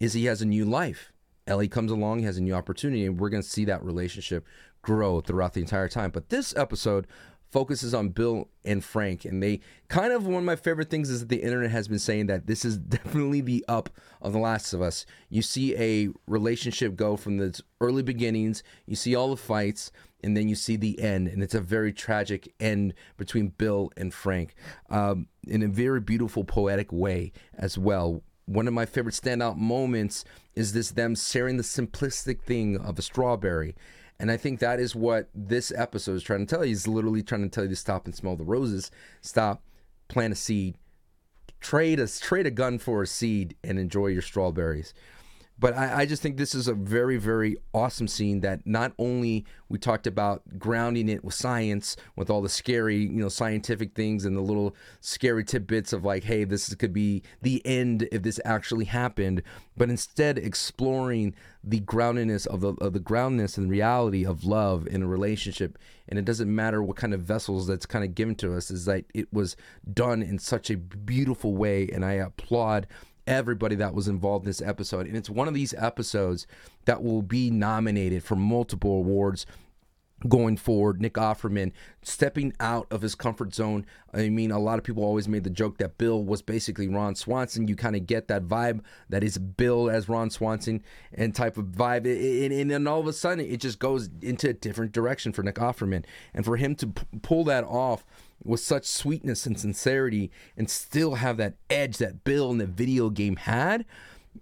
is 0.00 0.12
he 0.12 0.26
has 0.26 0.42
a 0.42 0.46
new 0.46 0.64
life. 0.64 1.12
Ellie 1.46 1.68
comes 1.68 1.90
along, 1.90 2.20
he 2.20 2.24
has 2.24 2.38
a 2.38 2.42
new 2.42 2.54
opportunity, 2.54 3.04
and 3.04 3.18
we're 3.18 3.28
going 3.28 3.42
to 3.42 3.48
see 3.48 3.64
that 3.64 3.84
relationship 3.84 4.46
grow 4.82 5.20
throughout 5.20 5.54
the 5.54 5.60
entire 5.60 5.88
time. 5.88 6.10
But 6.10 6.28
this 6.28 6.54
episode 6.56 7.06
focuses 7.52 7.92
on 7.92 8.08
Bill 8.08 8.48
and 8.64 8.82
Frank. 8.82 9.26
And 9.26 9.42
they 9.42 9.60
kind 9.88 10.12
of 10.12 10.26
one 10.26 10.36
of 10.36 10.44
my 10.44 10.56
favorite 10.56 10.88
things 10.88 11.10
is 11.10 11.20
that 11.20 11.28
the 11.28 11.42
internet 11.42 11.70
has 11.70 11.86
been 11.86 11.98
saying 11.98 12.26
that 12.26 12.46
this 12.46 12.64
is 12.64 12.78
definitely 12.78 13.42
the 13.42 13.64
up 13.68 13.90
of 14.22 14.32
The 14.32 14.38
Last 14.38 14.72
of 14.72 14.80
Us. 14.80 15.04
You 15.28 15.42
see 15.42 15.76
a 15.76 16.08
relationship 16.26 16.96
go 16.96 17.16
from 17.16 17.36
the 17.36 17.60
early 17.80 18.02
beginnings, 18.02 18.62
you 18.86 18.96
see 18.96 19.14
all 19.14 19.30
the 19.30 19.36
fights, 19.36 19.92
and 20.24 20.36
then 20.36 20.48
you 20.48 20.54
see 20.54 20.76
the 20.76 20.98
end. 20.98 21.28
And 21.28 21.42
it's 21.42 21.54
a 21.54 21.60
very 21.60 21.92
tragic 21.92 22.52
end 22.58 22.94
between 23.18 23.48
Bill 23.48 23.90
and 23.96 24.14
Frank 24.14 24.54
um, 24.88 25.28
in 25.46 25.62
a 25.62 25.68
very 25.68 26.00
beautiful, 26.00 26.44
poetic 26.44 26.90
way 26.90 27.32
as 27.56 27.76
well. 27.76 28.22
One 28.46 28.66
of 28.66 28.74
my 28.74 28.86
favorite 28.86 29.14
standout 29.14 29.56
moments 29.56 30.24
is 30.54 30.72
this 30.72 30.90
them 30.90 31.14
sharing 31.14 31.58
the 31.58 31.62
simplistic 31.62 32.40
thing 32.42 32.78
of 32.78 32.98
a 32.98 33.02
strawberry 33.02 33.74
and 34.22 34.30
I 34.30 34.36
think 34.36 34.60
that 34.60 34.78
is 34.78 34.94
what 34.94 35.28
this 35.34 35.72
episode 35.74 36.14
is 36.14 36.22
trying 36.22 36.46
to 36.46 36.54
tell 36.54 36.64
you. 36.64 36.68
He's 36.68 36.86
literally 36.86 37.24
trying 37.24 37.42
to 37.42 37.48
tell 37.48 37.64
you 37.64 37.70
to 37.70 37.76
stop 37.76 38.06
and 38.06 38.14
smell 38.14 38.36
the 38.36 38.44
roses, 38.44 38.88
stop, 39.20 39.64
plant 40.06 40.32
a 40.32 40.36
seed, 40.36 40.78
trade 41.60 41.98
a 41.98 42.06
trade 42.06 42.46
a 42.46 42.52
gun 42.52 42.78
for 42.78 43.02
a 43.02 43.06
seed, 43.08 43.56
and 43.64 43.80
enjoy 43.80 44.06
your 44.06 44.22
strawberries. 44.22 44.94
But 45.58 45.76
I, 45.76 46.00
I, 46.00 46.06
just 46.06 46.22
think 46.22 46.36
this 46.36 46.54
is 46.54 46.66
a 46.66 46.74
very, 46.74 47.18
very 47.18 47.56
awesome 47.72 48.08
scene 48.08 48.40
that 48.40 48.66
not 48.66 48.92
only 48.98 49.44
we 49.68 49.78
talked 49.78 50.08
about 50.08 50.58
grounding 50.58 51.08
it 51.08 51.22
with 51.22 51.34
science, 51.34 51.96
with 52.16 52.30
all 52.30 52.42
the 52.42 52.48
scary, 52.48 52.96
you 52.96 53.20
know, 53.20 53.28
scientific 53.28 53.94
things 53.94 54.24
and 54.24 54.36
the 54.36 54.40
little 54.40 54.74
scary 55.00 55.44
tidbits 55.44 55.92
of 55.92 56.04
like, 56.04 56.24
hey, 56.24 56.42
this 56.44 56.74
could 56.74 56.92
be 56.92 57.22
the 57.42 57.64
end 57.64 58.08
if 58.10 58.22
this 58.22 58.40
actually 58.44 58.86
happened, 58.86 59.42
but 59.76 59.88
instead 59.88 60.36
exploring 60.36 61.34
the 61.62 61.80
groundedness 61.80 62.46
of 62.46 62.60
the 62.60 62.72
of 62.80 62.92
the 62.92 63.00
groundness 63.00 63.56
and 63.56 63.70
reality 63.70 64.26
of 64.26 64.44
love 64.44 64.86
in 64.88 65.02
a 65.02 65.06
relationship. 65.06 65.78
And 66.08 66.18
it 66.18 66.24
doesn't 66.24 66.52
matter 66.52 66.82
what 66.82 66.96
kind 66.96 67.14
of 67.14 67.20
vessels 67.20 67.66
that's 67.66 67.86
kind 67.86 68.04
of 68.04 68.14
given 68.14 68.34
to 68.36 68.56
us, 68.56 68.70
is 68.70 68.84
that 68.86 69.04
it 69.14 69.32
was 69.32 69.56
done 69.92 70.22
in 70.22 70.38
such 70.38 70.70
a 70.70 70.76
beautiful 70.76 71.54
way. 71.54 71.88
And 71.88 72.04
I 72.04 72.14
applaud 72.14 72.86
everybody 73.26 73.76
that 73.76 73.94
was 73.94 74.08
involved 74.08 74.44
in 74.44 74.50
this 74.50 74.62
episode. 74.62 75.06
And 75.06 75.16
it's 75.16 75.30
one 75.30 75.48
of 75.48 75.54
these 75.54 75.74
episodes 75.74 76.46
that 76.84 77.02
will 77.02 77.22
be 77.22 77.50
nominated 77.50 78.22
for 78.24 78.36
multiple 78.36 78.98
awards 78.98 79.46
going 80.28 80.56
forward. 80.56 81.00
Nick 81.00 81.14
Offerman 81.14 81.72
stepping 82.02 82.52
out 82.60 82.86
of 82.90 83.02
his 83.02 83.14
comfort 83.14 83.54
zone. 83.54 83.86
I 84.14 84.28
mean, 84.28 84.50
a 84.50 84.58
lot 84.58 84.78
of 84.78 84.84
people 84.84 85.04
always 85.04 85.28
made 85.28 85.44
the 85.44 85.50
joke 85.50 85.78
that 85.78 85.98
Bill 85.98 86.22
was 86.22 86.42
basically 86.42 86.88
Ron 86.88 87.14
Swanson. 87.14 87.68
You 87.68 87.76
kind 87.76 87.96
of 87.96 88.06
get 88.06 88.28
that 88.28 88.44
vibe 88.44 88.80
that 89.08 89.24
is 89.24 89.38
Bill 89.38 89.90
as 89.90 90.08
Ron 90.08 90.30
Swanson 90.30 90.82
and 91.12 91.34
type 91.34 91.56
of 91.56 91.66
vibe. 91.66 92.06
And, 92.06 92.70
then 92.70 92.86
all 92.86 93.00
of 93.00 93.06
a 93.06 93.12
sudden, 93.12 93.44
it 93.44 93.58
just 93.58 93.78
goes 93.78 94.08
into 94.20 94.50
a 94.50 94.52
different 94.52 94.92
direction 94.92 95.32
for 95.32 95.42
Nick 95.42 95.56
Offerman. 95.56 96.04
And 96.34 96.44
for 96.44 96.56
him 96.56 96.74
to 96.76 96.88
p- 96.88 97.04
pull 97.22 97.44
that 97.44 97.64
off 97.64 98.04
with 98.44 98.60
such 98.60 98.84
sweetness 98.84 99.46
and 99.46 99.58
sincerity 99.58 100.30
and 100.56 100.68
still 100.68 101.16
have 101.16 101.36
that 101.36 101.54
edge 101.70 101.98
that 101.98 102.24
Bill 102.24 102.50
in 102.50 102.58
the 102.58 102.66
video 102.66 103.10
game 103.10 103.36
had. 103.36 103.84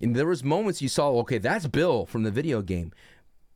And 0.00 0.14
there 0.14 0.26
was 0.26 0.44
moments 0.44 0.80
you 0.80 0.88
saw, 0.88 1.10
okay, 1.20 1.38
that's 1.38 1.66
Bill 1.66 2.06
from 2.06 2.22
the 2.22 2.30
video 2.30 2.62
game. 2.62 2.92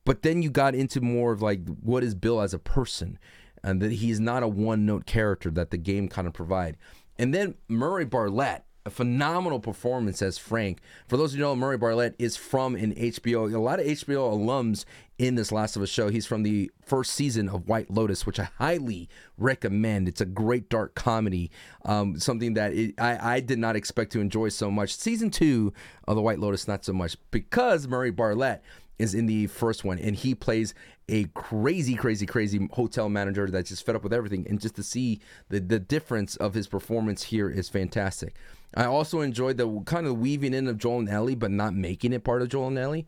But 0.04 0.22
then 0.22 0.42
you 0.42 0.50
got 0.50 0.74
into 0.74 1.00
more 1.00 1.32
of 1.32 1.40
like 1.42 1.66
what 1.80 2.04
is 2.04 2.14
Bill 2.14 2.40
as 2.40 2.52
a 2.52 2.58
person, 2.58 3.18
and 3.62 3.80
that 3.80 3.92
he's 3.92 4.20
not 4.20 4.42
a 4.42 4.48
one 4.48 4.84
note 4.84 5.06
character 5.06 5.50
that 5.52 5.70
the 5.70 5.78
game 5.78 6.08
kind 6.08 6.26
of 6.26 6.34
provide. 6.34 6.76
And 7.18 7.32
then 7.32 7.54
Murray 7.68 8.04
Bartlett, 8.04 8.64
a 8.86 8.90
phenomenal 8.90 9.60
performance 9.60 10.20
as 10.20 10.36
Frank. 10.36 10.80
For 11.08 11.16
those 11.16 11.32
of 11.32 11.38
you 11.38 11.44
who 11.44 11.50
know, 11.50 11.56
Murray 11.56 11.78
Bartlett 11.78 12.14
is 12.18 12.36
from 12.36 12.74
an 12.74 12.94
HBO. 12.94 13.52
A 13.52 13.58
lot 13.58 13.80
of 13.80 13.86
HBO 13.86 14.36
alums 14.36 14.84
in 15.18 15.36
this 15.36 15.50
Last 15.50 15.76
of 15.76 15.82
Us 15.82 15.88
show. 15.88 16.08
He's 16.08 16.26
from 16.26 16.42
the 16.42 16.70
first 16.84 17.12
season 17.12 17.48
of 17.48 17.66
White 17.66 17.90
Lotus, 17.90 18.26
which 18.26 18.38
I 18.38 18.48
highly 18.58 19.08
recommend. 19.38 20.06
It's 20.06 20.20
a 20.20 20.26
great 20.26 20.68
dark 20.68 20.94
comedy, 20.94 21.50
um, 21.84 22.18
something 22.18 22.54
that 22.54 22.74
it, 22.74 22.94
I, 23.00 23.36
I 23.36 23.40
did 23.40 23.58
not 23.58 23.74
expect 23.74 24.12
to 24.12 24.20
enjoy 24.20 24.50
so 24.50 24.70
much. 24.70 24.94
Season 24.94 25.30
two 25.30 25.72
of 26.06 26.16
the 26.16 26.22
White 26.22 26.38
Lotus, 26.38 26.68
not 26.68 26.84
so 26.84 26.92
much 26.92 27.16
because 27.30 27.88
Murray 27.88 28.10
Bartlett 28.10 28.62
is 28.98 29.14
in 29.14 29.26
the 29.26 29.46
first 29.48 29.84
one, 29.84 29.98
and 29.98 30.14
he 30.14 30.34
plays 30.34 30.74
a 31.08 31.24
crazy, 31.34 31.94
crazy, 31.94 32.26
crazy 32.26 32.68
hotel 32.72 33.08
manager 33.08 33.48
that's 33.50 33.70
just 33.70 33.84
fed 33.84 33.96
up 33.96 34.02
with 34.02 34.12
everything. 34.12 34.46
And 34.48 34.60
just 34.60 34.76
to 34.76 34.82
see 34.82 35.20
the 35.48 35.60
the 35.60 35.80
difference 35.80 36.36
of 36.36 36.54
his 36.54 36.66
performance 36.66 37.24
here 37.24 37.50
is 37.50 37.68
fantastic. 37.68 38.34
I 38.76 38.86
also 38.86 39.20
enjoyed 39.20 39.56
the 39.56 39.80
kind 39.86 40.06
of 40.06 40.18
weaving 40.18 40.54
in 40.54 40.66
of 40.66 40.78
Joel 40.78 41.00
and 41.00 41.08
Ellie, 41.08 41.34
but 41.34 41.50
not 41.50 41.74
making 41.74 42.12
it 42.12 42.24
part 42.24 42.42
of 42.42 42.48
Joel 42.48 42.68
and 42.68 42.78
Ellie. 42.78 43.06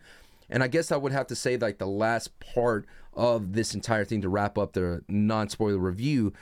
And 0.48 0.62
I 0.62 0.68
guess 0.68 0.92
I 0.92 0.96
would 0.96 1.12
have 1.12 1.26
to 1.28 1.36
say 1.36 1.56
like 1.56 1.78
the 1.78 1.86
last 1.86 2.38
part 2.38 2.86
of 3.14 3.54
this 3.54 3.74
entire 3.74 4.04
thing 4.04 4.20
to 4.22 4.28
wrap 4.28 4.56
up 4.58 4.72
the 4.74 5.02
non 5.08 5.48
spoiler 5.48 5.78
review 5.78 6.32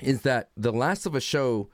is 0.00 0.22
that 0.22 0.50
the 0.56 0.72
Last 0.72 1.04
of 1.04 1.14
Us 1.14 1.22
show 1.22 1.68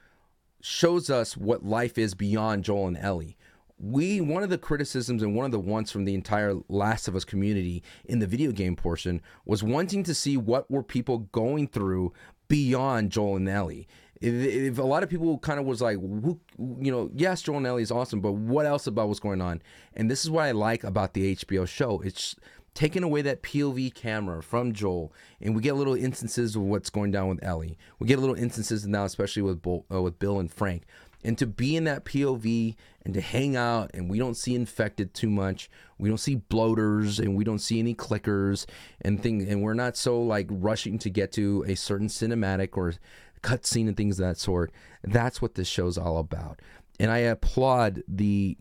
shows 0.61 1.09
us 1.09 1.37
what 1.37 1.63
life 1.63 1.97
is 1.97 2.13
beyond 2.13 2.65
Joel 2.65 2.87
and 2.87 2.97
Ellie 2.97 3.37
we 3.79 4.19
one 4.19 4.43
of 4.43 4.49
the 4.49 4.57
criticisms 4.57 5.23
and 5.23 5.33
one 5.33 5.45
of 5.45 5.51
the 5.51 5.59
wants 5.59 5.91
from 5.91 6.03
the 6.03 6.13
entire 6.13 6.55
last 6.67 7.07
of 7.07 7.15
us 7.15 7.23
community 7.23 7.81
in 8.05 8.19
the 8.19 8.27
video 8.27 8.51
game 8.51 8.75
portion 8.75 9.21
was 9.45 9.63
wanting 9.63 10.03
to 10.03 10.13
see 10.13 10.35
what 10.35 10.69
were 10.69 10.83
people 10.83 11.19
going 11.31 11.67
through 11.67 12.11
beyond 12.49 13.09
joel 13.09 13.37
and 13.37 13.47
ellie 13.47 13.87
if, 14.21 14.77
a 14.77 14.83
lot 14.83 15.03
of 15.03 15.09
people 15.09 15.37
kind 15.37 15.59
of 15.59 15.65
was 15.65 15.81
like 15.81 15.97
you 15.97 16.91
know 16.91 17.09
yes 17.15 17.41
joel 17.41 17.57
and 17.57 17.67
ellie 17.67 17.81
is 17.81 17.91
awesome 17.91 18.19
but 18.19 18.33
what 18.33 18.65
else 18.65 18.85
about 18.85 19.07
what's 19.07 19.19
going 19.19 19.41
on 19.41 19.61
and 19.93 20.11
this 20.11 20.23
is 20.23 20.29
what 20.29 20.43
i 20.43 20.51
like 20.51 20.83
about 20.83 21.13
the 21.13 21.35
hbo 21.35 21.67
show 21.67 22.01
it's 22.01 22.35
taking 22.73 23.03
away 23.03 23.21
that 23.21 23.43
POV 23.43 23.93
camera 23.93 24.41
from 24.41 24.73
Joel, 24.73 25.11
and 25.41 25.55
we 25.55 25.61
get 25.61 25.75
little 25.75 25.95
instances 25.95 26.55
of 26.55 26.61
what's 26.61 26.89
going 26.89 27.11
down 27.11 27.27
with 27.27 27.43
Ellie. 27.43 27.77
We 27.99 28.07
get 28.07 28.19
little 28.19 28.35
instances 28.35 28.87
now, 28.87 29.03
especially 29.05 29.41
with 29.41 29.61
Bo, 29.61 29.85
uh, 29.91 30.01
with 30.01 30.19
Bill 30.19 30.39
and 30.39 30.49
Frank, 30.49 30.83
and 31.23 31.37
to 31.37 31.45
be 31.45 31.75
in 31.75 31.83
that 31.85 32.05
POV 32.05 32.75
and 33.03 33.13
to 33.13 33.21
hang 33.21 33.55
out 33.55 33.91
and 33.93 34.09
we 34.09 34.19
don't 34.19 34.35
see 34.35 34.55
infected 34.55 35.13
too 35.13 35.29
much. 35.29 35.69
We 35.97 36.07
don't 36.09 36.17
see 36.17 36.35
bloaters 36.35 37.19
and 37.19 37.35
we 37.35 37.43
don't 37.43 37.59
see 37.59 37.79
any 37.79 37.93
clickers 37.93 38.65
and 39.01 39.21
things 39.21 39.45
and 39.47 39.61
we're 39.61 39.73
not 39.73 39.97
so 39.97 40.21
like 40.21 40.47
rushing 40.49 40.97
to 40.99 41.09
get 41.09 41.31
to 41.33 41.65
a 41.67 41.75
certain 41.75 42.07
cinematic 42.07 42.77
or 42.77 42.93
cutscene 43.41 43.87
and 43.87 43.97
things 43.97 44.19
of 44.19 44.25
that 44.25 44.37
sort. 44.37 44.71
That's 45.03 45.41
what 45.41 45.55
this 45.55 45.67
show's 45.67 45.97
all 45.97 46.17
about. 46.17 46.61
And 46.99 47.11
I 47.11 47.19
applaud 47.19 48.03
the 48.07 48.57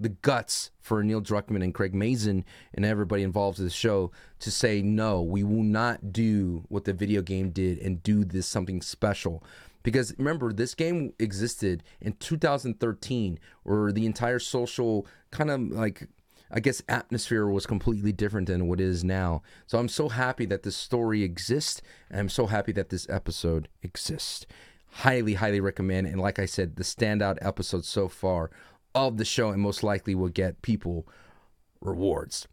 the 0.00 0.08
guts 0.08 0.70
for 0.80 1.04
Neil 1.04 1.20
Druckmann 1.20 1.62
and 1.62 1.74
Craig 1.74 1.94
Mazin 1.94 2.44
and 2.72 2.84
everybody 2.86 3.22
involved 3.22 3.58
in 3.58 3.66
the 3.66 3.70
show 3.70 4.10
to 4.38 4.50
say 4.50 4.80
no, 4.80 5.20
we 5.20 5.42
will 5.42 5.62
not 5.62 6.10
do 6.10 6.64
what 6.68 6.84
the 6.86 6.94
video 6.94 7.20
game 7.20 7.50
did 7.50 7.78
and 7.78 8.02
do 8.02 8.24
this 8.24 8.46
something 8.46 8.80
special. 8.80 9.44
Because 9.82 10.14
remember, 10.18 10.52
this 10.52 10.74
game 10.74 11.12
existed 11.18 11.82
in 12.00 12.14
2013, 12.14 13.38
where 13.62 13.92
the 13.92 14.06
entire 14.06 14.38
social 14.38 15.06
kind 15.30 15.50
of 15.50 15.60
like 15.60 16.08
I 16.50 16.60
guess 16.60 16.82
atmosphere 16.88 17.46
was 17.46 17.66
completely 17.66 18.12
different 18.12 18.48
than 18.48 18.66
what 18.66 18.80
is 18.80 19.04
now. 19.04 19.42
So 19.66 19.78
I'm 19.78 19.88
so 19.88 20.08
happy 20.08 20.46
that 20.46 20.62
this 20.62 20.76
story 20.76 21.22
exists, 21.22 21.80
and 22.10 22.20
I'm 22.20 22.28
so 22.28 22.46
happy 22.46 22.72
that 22.72 22.88
this 22.88 23.08
episode 23.08 23.68
exists. 23.82 24.46
Highly, 24.92 25.34
highly 25.34 25.60
recommend. 25.60 26.08
And 26.08 26.20
like 26.20 26.38
I 26.38 26.46
said, 26.46 26.76
the 26.76 26.82
standout 26.82 27.38
episode 27.40 27.84
so 27.84 28.08
far 28.08 28.50
of 28.94 29.16
the 29.16 29.24
show, 29.24 29.50
and 29.50 29.62
most 29.62 29.82
likely 29.84 30.14
will 30.14 30.28
get 30.28 30.62
people 30.62 31.06
rewards. 31.80 32.48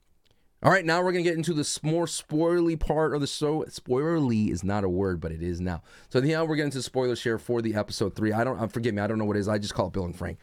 All 0.64 0.72
right, 0.72 0.86
now 0.86 1.04
we're 1.04 1.12
gonna 1.12 1.24
get 1.24 1.36
into 1.36 1.54
the 1.54 1.80
more 1.84 2.06
spoilerly 2.06 2.80
part 2.80 3.14
of 3.14 3.22
the 3.22 3.28
show. 3.28 3.64
Spoilerly 3.66 4.52
is 4.52 4.64
not 4.64 4.84
a 4.84 4.90
word, 4.90 5.20
but 5.20 5.32
it 5.32 5.42
is 5.42 5.62
now. 5.62 5.84
So 6.10 6.20
now 6.20 6.46
we're 6.46 6.56
getting 6.56 6.72
to 6.72 6.82
spoilers 6.82 7.22
here 7.22 7.38
for 7.38 7.62
the 7.62 7.76
episode 7.76 8.16
three. 8.16 8.34
I 8.34 8.44
don't, 8.44 8.60
uh, 8.60 8.68
forgive 8.68 8.96
me, 8.96 9.02
I 9.02 9.08
don't 9.08 9.20
know 9.20 9.26
what 9.26 9.38
it 9.38 9.42
is. 9.42 9.48
I 9.48 9.60
just 9.60 9.76
call 9.76 9.88
it 9.88 9.94
Bill 9.94 10.06
and 10.06 10.18
Frank. 10.18 10.40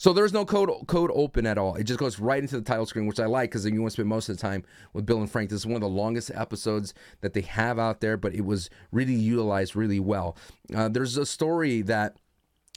So 0.00 0.14
there's 0.14 0.32
no 0.32 0.46
code 0.46 0.70
code 0.86 1.10
open 1.12 1.44
at 1.44 1.58
all. 1.58 1.74
It 1.74 1.84
just 1.84 2.00
goes 2.00 2.18
right 2.18 2.42
into 2.42 2.56
the 2.56 2.62
title 2.62 2.86
screen, 2.86 3.06
which 3.06 3.20
I 3.20 3.26
like 3.26 3.50
because 3.50 3.66
you 3.66 3.82
want 3.82 3.90
to 3.90 3.96
spend 3.96 4.08
most 4.08 4.30
of 4.30 4.36
the 4.38 4.40
time 4.40 4.64
with 4.94 5.04
Bill 5.04 5.18
and 5.18 5.30
Frank. 5.30 5.50
This 5.50 5.58
is 5.58 5.66
one 5.66 5.74
of 5.74 5.82
the 5.82 5.88
longest 5.88 6.30
episodes 6.34 6.94
that 7.20 7.34
they 7.34 7.42
have 7.42 7.78
out 7.78 8.00
there, 8.00 8.16
but 8.16 8.34
it 8.34 8.46
was 8.46 8.70
really 8.92 9.12
utilized 9.12 9.76
really 9.76 10.00
well. 10.00 10.38
Uh, 10.74 10.88
there's 10.88 11.18
a 11.18 11.26
story 11.26 11.82
that 11.82 12.16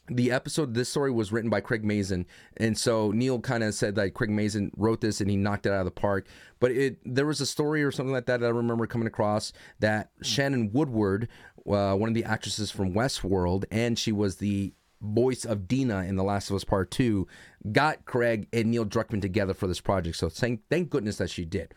the 0.09 0.33
episode 0.33 0.73
this 0.73 0.89
story 0.89 1.11
was 1.11 1.31
written 1.31 1.49
by 1.49 1.61
Craig 1.61 1.85
Mazin 1.85 2.25
and 2.57 2.77
so 2.77 3.11
Neil 3.11 3.39
kind 3.39 3.63
of 3.63 3.73
said 3.73 3.95
that 3.95 4.13
Craig 4.13 4.29
Mazin 4.29 4.69
wrote 4.75 4.99
this 4.99 5.21
and 5.21 5.29
he 5.29 5.37
knocked 5.37 5.65
it 5.65 5.71
out 5.71 5.79
of 5.79 5.85
the 5.85 5.91
park 5.91 6.27
but 6.59 6.71
it 6.71 6.97
there 7.05 7.25
was 7.25 7.39
a 7.39 7.45
story 7.45 7.81
or 7.85 7.89
something 7.89 8.11
like 8.11 8.25
that, 8.25 8.41
that 8.41 8.47
I 8.47 8.49
remember 8.49 8.85
coming 8.85 9.07
across 9.07 9.53
that 9.79 10.09
Shannon 10.21 10.71
Woodward 10.73 11.29
uh, 11.65 11.95
one 11.95 12.09
of 12.09 12.15
the 12.15 12.25
actresses 12.25 12.69
from 12.69 12.93
Westworld 12.93 13.63
and 13.71 13.97
she 13.97 14.11
was 14.11 14.35
the 14.35 14.73
voice 15.03 15.45
of 15.45 15.67
Dina 15.67 16.03
in 16.03 16.15
The 16.15 16.23
Last 16.23 16.49
of 16.49 16.55
Us 16.55 16.63
Part 16.63 16.89
2 16.91 17.27
got 17.71 18.05
Craig 18.05 18.47
and 18.51 18.71
Neil 18.71 18.85
Druckmann 18.85 19.21
together 19.21 19.53
for 19.53 19.67
this 19.67 19.81
project 19.81 20.15
so 20.15 20.29
thank, 20.29 20.61
thank 20.69 20.89
goodness 20.89 21.17
that 21.17 21.29
she 21.29 21.45
did 21.45 21.73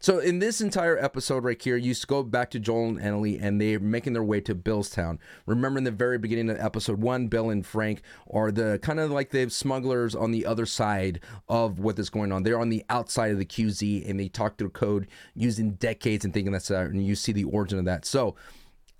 so 0.00 0.20
in 0.20 0.38
this 0.38 0.60
entire 0.60 0.96
episode 0.96 1.42
right 1.42 1.60
here, 1.60 1.76
you 1.76 1.92
go 2.06 2.22
back 2.22 2.50
to 2.50 2.60
Joel 2.60 2.90
and 2.90 3.02
Ellie, 3.02 3.36
and 3.36 3.60
they're 3.60 3.80
making 3.80 4.12
their 4.12 4.22
way 4.22 4.40
to 4.42 4.54
Billstown. 4.54 5.18
Remember 5.44 5.78
in 5.78 5.84
the 5.84 5.90
very 5.90 6.18
beginning 6.18 6.50
of 6.50 6.60
episode 6.60 7.00
one, 7.00 7.26
Bill 7.26 7.50
and 7.50 7.66
Frank 7.66 8.02
are 8.32 8.52
the 8.52 8.78
kind 8.80 9.00
of 9.00 9.10
like 9.10 9.30
the 9.30 9.50
smugglers 9.50 10.14
on 10.14 10.30
the 10.30 10.46
other 10.46 10.66
side 10.66 11.18
of 11.48 11.80
what 11.80 11.98
is 11.98 12.10
going 12.10 12.30
on. 12.30 12.44
They're 12.44 12.60
on 12.60 12.68
the 12.68 12.84
outside 12.88 13.32
of 13.32 13.38
the 13.38 13.44
QZ, 13.44 14.08
and 14.08 14.20
they 14.20 14.28
talk 14.28 14.56
through 14.56 14.70
code 14.70 15.08
using 15.34 15.72
decades 15.72 16.24
and 16.24 16.32
thinking 16.32 16.52
that's 16.52 16.68
that, 16.68 16.86
and 16.86 17.04
you 17.04 17.16
see 17.16 17.32
the 17.32 17.44
origin 17.44 17.80
of 17.80 17.84
that. 17.86 18.04
So 18.04 18.36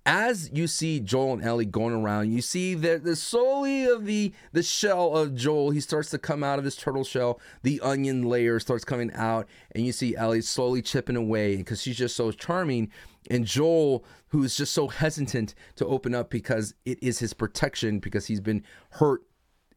as 0.08 0.48
you 0.54 0.66
see 0.66 1.00
Joel 1.00 1.34
and 1.34 1.44
Ellie 1.44 1.66
going 1.66 1.92
around, 1.92 2.32
you 2.32 2.40
see 2.40 2.72
that 2.76 3.04
the 3.04 3.14
solely 3.14 3.84
of 3.84 4.06
the 4.06 4.32
the 4.52 4.62
shell 4.62 5.14
of 5.14 5.34
Joel, 5.34 5.70
he 5.70 5.80
starts 5.80 6.08
to 6.10 6.18
come 6.18 6.42
out 6.42 6.58
of 6.58 6.64
his 6.64 6.76
turtle 6.76 7.04
shell. 7.04 7.38
The 7.62 7.78
onion 7.82 8.22
layer 8.22 8.58
starts 8.58 8.86
coming 8.86 9.12
out, 9.12 9.46
and 9.72 9.84
you 9.84 9.92
see 9.92 10.16
Ellie 10.16 10.40
slowly 10.40 10.80
chipping 10.80 11.14
away 11.14 11.56
because 11.56 11.82
she's 11.82 11.98
just 11.98 12.16
so 12.16 12.32
charming. 12.32 12.90
And 13.30 13.44
Joel, 13.44 14.02
who 14.28 14.42
is 14.44 14.56
just 14.56 14.72
so 14.72 14.88
hesitant 14.88 15.54
to 15.76 15.84
open 15.84 16.14
up 16.14 16.30
because 16.30 16.72
it 16.86 16.98
is 17.02 17.18
his 17.18 17.34
protection 17.34 17.98
because 17.98 18.24
he's 18.24 18.40
been 18.40 18.64
hurt 18.92 19.20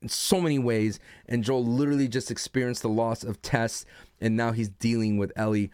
in 0.01 0.07
so 0.07 0.39
many 0.39 0.59
ways. 0.59 0.97
And 1.27 1.43
Joel 1.43 1.65
literally 1.65 2.07
just 2.07 2.31
experienced 2.31 2.83
the 2.83 2.89
loss 2.89 3.25
of 3.25 3.41
Tess, 3.41 3.83
and 4.21 4.38
now 4.38 4.53
he's 4.53 4.69
dealing 4.69 5.17
with 5.17 5.33
Ellie 5.35 5.71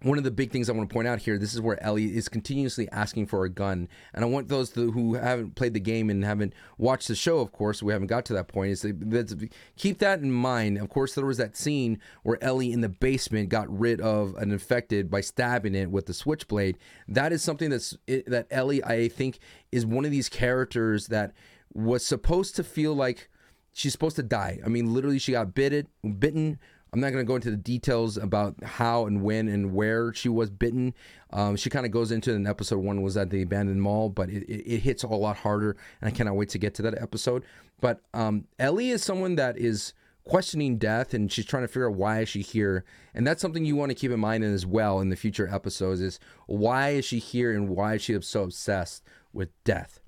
one 0.00 0.16
of 0.16 0.22
the 0.22 0.30
big 0.30 0.52
things 0.52 0.70
I 0.70 0.72
want 0.72 0.88
to 0.88 0.92
point 0.92 1.08
out 1.08 1.18
here, 1.18 1.38
this 1.38 1.54
is 1.54 1.60
where 1.60 1.82
Ellie 1.82 2.16
is 2.16 2.28
continuously 2.28 2.88
asking 2.90 3.26
for 3.26 3.44
a 3.44 3.48
gun, 3.48 3.88
and 4.14 4.24
I 4.24 4.28
want 4.28 4.48
those 4.48 4.70
who 4.70 5.14
haven't 5.14 5.56
played 5.56 5.74
the 5.74 5.80
game 5.80 6.08
and 6.08 6.24
haven't 6.24 6.52
watched 6.76 7.08
the 7.08 7.16
show, 7.16 7.40
of 7.40 7.50
course, 7.50 7.82
we 7.82 7.92
haven't 7.92 8.06
got 8.06 8.24
to 8.26 8.32
that 8.34 8.46
point, 8.46 8.70
is 8.70 8.82
to 8.82 9.48
keep 9.76 9.98
that 9.98 10.20
in 10.20 10.30
mind. 10.30 10.78
Of 10.78 10.88
course, 10.88 11.14
there 11.14 11.26
was 11.26 11.38
that 11.38 11.56
scene 11.56 12.00
where 12.22 12.42
Ellie 12.42 12.72
in 12.72 12.80
the 12.80 12.88
basement 12.88 13.48
got 13.48 13.66
rid 13.76 14.00
of 14.00 14.36
an 14.36 14.52
infected 14.52 15.10
by 15.10 15.20
stabbing 15.20 15.74
it 15.74 15.90
with 15.90 16.06
the 16.06 16.14
switchblade. 16.14 16.78
That 17.08 17.32
is 17.32 17.42
something 17.42 17.70
that's 17.70 17.96
that 18.06 18.46
Ellie, 18.50 18.84
I 18.84 19.08
think, 19.08 19.40
is 19.72 19.84
one 19.84 20.04
of 20.04 20.12
these 20.12 20.28
characters 20.28 21.08
that 21.08 21.32
was 21.74 22.06
supposed 22.06 22.54
to 22.56 22.62
feel 22.62 22.94
like 22.94 23.28
she's 23.72 23.92
supposed 23.92 24.16
to 24.16 24.22
die. 24.22 24.60
I 24.64 24.68
mean, 24.68 24.94
literally, 24.94 25.18
she 25.18 25.32
got 25.32 25.54
bitten, 25.54 25.88
bitten 26.18 26.58
I'm 26.92 27.00
not 27.00 27.10
going 27.12 27.24
to 27.24 27.28
go 27.28 27.36
into 27.36 27.50
the 27.50 27.56
details 27.56 28.16
about 28.16 28.62
how 28.62 29.06
and 29.06 29.22
when 29.22 29.48
and 29.48 29.74
where 29.74 30.12
she 30.14 30.28
was 30.28 30.50
bitten. 30.50 30.94
Um, 31.32 31.56
she 31.56 31.68
kind 31.70 31.84
of 31.84 31.92
goes 31.92 32.10
into 32.10 32.32
in 32.32 32.46
episode 32.46 32.78
one 32.78 33.02
was 33.02 33.16
at 33.16 33.30
the 33.30 33.42
abandoned 33.42 33.82
mall, 33.82 34.08
but 34.08 34.30
it, 34.30 34.44
it, 34.44 34.74
it, 34.74 34.78
hits 34.80 35.02
a 35.02 35.08
lot 35.08 35.36
harder, 35.36 35.76
and 36.00 36.08
I 36.08 36.16
cannot 36.16 36.36
wait 36.36 36.48
to 36.50 36.58
get 36.58 36.74
to 36.74 36.82
that 36.82 37.00
episode. 37.00 37.44
But 37.80 38.00
um, 38.14 38.46
Ellie 38.58 38.90
is 38.90 39.02
someone 39.02 39.36
that 39.36 39.58
is 39.58 39.92
questioning 40.24 40.78
death, 40.78 41.12
and 41.12 41.30
she's 41.30 41.44
trying 41.44 41.64
to 41.64 41.68
figure 41.68 41.88
out 41.88 41.96
why 41.96 42.20
is 42.20 42.28
she 42.28 42.42
here, 42.42 42.84
and 43.14 43.26
that's 43.26 43.42
something 43.42 43.64
you 43.64 43.76
want 43.76 43.90
to 43.90 43.94
keep 43.94 44.10
in 44.10 44.20
mind 44.20 44.44
as 44.44 44.64
well 44.64 45.00
in 45.00 45.10
the 45.10 45.16
future 45.16 45.48
episodes: 45.52 46.00
is 46.00 46.18
why 46.46 46.90
is 46.90 47.04
she 47.04 47.18
here, 47.18 47.52
and 47.52 47.68
why 47.68 47.94
is 47.94 48.02
she 48.02 48.18
so 48.22 48.44
obsessed 48.44 49.02
with 49.32 49.50
death? 49.64 50.00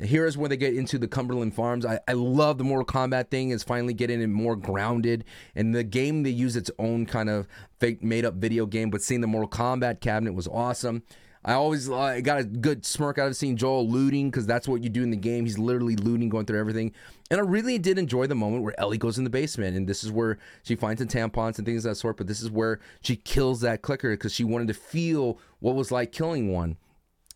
Here 0.00 0.26
is 0.26 0.36
where 0.36 0.48
they 0.48 0.58
get 0.58 0.74
into 0.74 0.98
the 0.98 1.08
Cumberland 1.08 1.54
Farms. 1.54 1.86
I, 1.86 1.98
I 2.06 2.12
love 2.12 2.58
the 2.58 2.64
Mortal 2.64 2.84
Kombat 2.84 3.30
thing. 3.30 3.50
Is 3.50 3.62
finally 3.62 3.94
getting 3.94 4.20
it 4.20 4.26
more 4.26 4.54
grounded. 4.54 5.24
And 5.54 5.74
the 5.74 5.84
game 5.84 6.22
they 6.22 6.30
use 6.30 6.54
its 6.54 6.70
own 6.78 7.06
kind 7.06 7.30
of 7.30 7.48
fake 7.78 8.02
made 8.02 8.24
up 8.24 8.34
video 8.34 8.66
game, 8.66 8.90
but 8.90 9.02
seeing 9.02 9.22
the 9.22 9.26
Mortal 9.26 9.48
Kombat 9.48 10.00
cabinet 10.00 10.34
was 10.34 10.46
awesome. 10.48 11.02
I 11.46 11.52
always 11.52 11.88
uh, 11.88 12.18
got 12.24 12.40
a 12.40 12.44
good 12.44 12.84
smirk 12.84 13.18
out 13.18 13.28
of 13.28 13.36
seeing 13.36 13.56
Joel 13.56 13.88
looting 13.88 14.30
because 14.30 14.46
that's 14.46 14.66
what 14.66 14.82
you 14.82 14.90
do 14.90 15.04
in 15.04 15.10
the 15.10 15.16
game. 15.16 15.44
He's 15.44 15.60
literally 15.60 15.94
looting, 15.94 16.28
going 16.28 16.44
through 16.44 16.58
everything. 16.58 16.92
And 17.30 17.38
I 17.38 17.44
really 17.44 17.78
did 17.78 17.98
enjoy 17.98 18.26
the 18.26 18.34
moment 18.34 18.64
where 18.64 18.78
Ellie 18.80 18.98
goes 18.98 19.16
in 19.16 19.22
the 19.22 19.30
basement 19.30 19.76
and 19.76 19.88
this 19.88 20.02
is 20.02 20.10
where 20.10 20.38
she 20.64 20.74
finds 20.74 21.00
the 21.00 21.06
tampons 21.06 21.56
and 21.56 21.64
things 21.64 21.84
of 21.84 21.90
that 21.92 21.94
sort. 21.94 22.16
But 22.16 22.26
this 22.26 22.42
is 22.42 22.50
where 22.50 22.80
she 23.00 23.14
kills 23.14 23.60
that 23.60 23.80
clicker 23.80 24.10
because 24.10 24.34
she 24.34 24.42
wanted 24.42 24.66
to 24.68 24.74
feel 24.74 25.38
what 25.60 25.76
was 25.76 25.92
like 25.92 26.10
killing 26.10 26.52
one. 26.52 26.78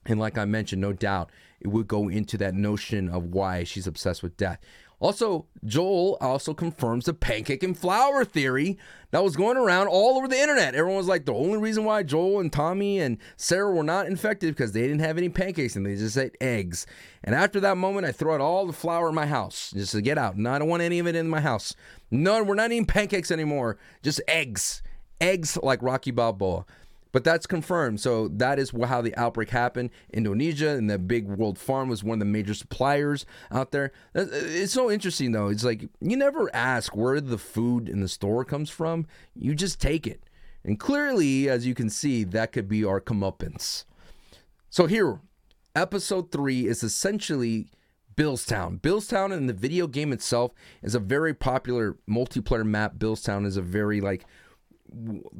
And 0.05 0.19
like 0.19 0.37
I 0.37 0.45
mentioned, 0.45 0.83
no 0.83 0.93
doubt 0.93 1.31
it 1.61 1.69
would 1.69 1.89
go 1.89 2.09
into 2.09 2.37
that 2.39 2.55
notion 2.55 3.09
of 3.09 3.27
why 3.27 3.65
she's 3.65 3.87
obsessed 3.87 4.23
with 4.23 4.37
death. 4.37 4.59
Also, 5.01 5.47
Joel 5.65 6.19
also 6.21 6.53
confirms 6.53 7.07
the 7.07 7.15
pancake 7.15 7.63
and 7.63 7.77
flour 7.77 8.23
theory 8.23 8.79
that 9.13 9.25
was 9.25 9.35
going 9.35 9.57
around 9.57 9.89
all 9.89 10.19
over 10.19 10.29
the 10.29 10.39
internet. 10.39 10.75
Everyone 10.75 10.99
was 10.99 11.09
like, 11.09 11.25
the 11.25 11.33
only 11.33 11.57
reason 11.57 11.85
why 11.85 12.03
Joel 12.03 12.39
and 12.39 12.53
Tommy 12.53 13.01
and 13.01 13.17
Sarah 13.39 13.73
were 13.73 13.83
not 13.83 14.07
infected 14.07 14.55
because 14.55 14.73
they 14.73 14.83
didn't 14.83 15.01
have 15.01 15.17
any 15.17 15.31
pancakes 15.31 15.75
and 15.75 15.87
they 15.87 15.97
just 15.97 16.19
ate 16.19 16.37
eggs. 16.43 16.87
And 17.25 17.35
after 17.35 17.61
that 17.61 17.79
moment, 17.79 18.07
I 18.07 18.13
threw 18.13 18.35
out 18.35 18.43
all 18.43 18.67
the 18.67 18.75
flour 18.75 19.09
in 19.09 19.15
my 19.15 19.25
house 19.25 19.73
just 19.75 19.93
to 19.93 20.03
get 20.03 20.19
out. 20.19 20.37
No, 20.37 20.53
I 20.53 20.59
don't 20.59 20.69
want 20.69 20.83
any 20.83 20.99
of 20.99 21.07
it 21.07 21.17
in 21.17 21.31
my 21.31 21.41
house. 21.41 21.75
No, 22.11 22.43
we're 22.43 22.55
not 22.55 22.71
eating 22.71 22.85
pancakes 22.85 23.31
anymore. 23.31 23.79
Just 24.03 24.21
eggs. 24.29 24.83
Eggs 25.19 25.57
like 25.63 25.83
Rocky 25.83 26.11
Balboa. 26.11 26.67
But 27.13 27.25
that's 27.25 27.47
confirmed. 27.47 28.01
So 28.01 28.29
that 28.29 28.59
is 28.59 28.73
how 28.85 29.03
the 29.03 29.17
outbreak 29.17 29.51
happened. 29.51 29.91
Indonesia 30.13 30.71
and 30.71 30.89
the 30.89 30.99
big 30.99 31.27
world 31.27 31.59
farm 31.59 31.89
was 31.89 32.05
one 32.05 32.15
of 32.15 32.21
the 32.21 32.25
major 32.25 32.55
suppliers 32.55 33.27
out 33.51 33.73
there. 33.73 33.93
It's 34.15 34.73
so 34.73 34.91
interesting 34.91 35.33
though. 35.33 35.49
It's 35.49 35.65
like 35.65 35.89
you 36.01 36.17
never 36.17 36.55
ask 36.55 36.95
where 36.95 37.21
the 37.21 37.39
food 37.39 37.89
in 37.89 38.01
the 38.01 38.09
store 38.09 38.45
comes 38.45 38.71
from. 38.71 39.07
You 39.35 39.55
just 39.55 39.81
take 39.81 40.07
it. 40.07 40.23
And 40.63 40.79
clearly, 40.79 41.49
as 41.49 41.67
you 41.67 41.75
can 41.75 41.91
see, 41.91 42.23
that 42.25 42.53
could 42.53 42.69
be 42.69 42.85
our 42.85 43.01
comeuppance. 43.01 43.85
So 44.69 44.87
here, 44.87 45.21
episode 45.75 46.31
three 46.31 46.67
is 46.67 46.83
essentially 46.83 47.69
Billstown. 48.15 48.79
Billstown 48.81 49.35
in 49.35 49.47
the 49.47 49.53
video 49.55 49.87
game 49.87 50.13
itself 50.13 50.53
is 50.83 50.95
a 50.95 51.01
very 51.01 51.33
popular 51.33 51.97
multiplayer 52.09 52.67
map. 52.67 52.97
Billstown 52.97 53.47
is 53.47 53.57
a 53.57 53.63
very 53.63 54.01
like 54.01 54.27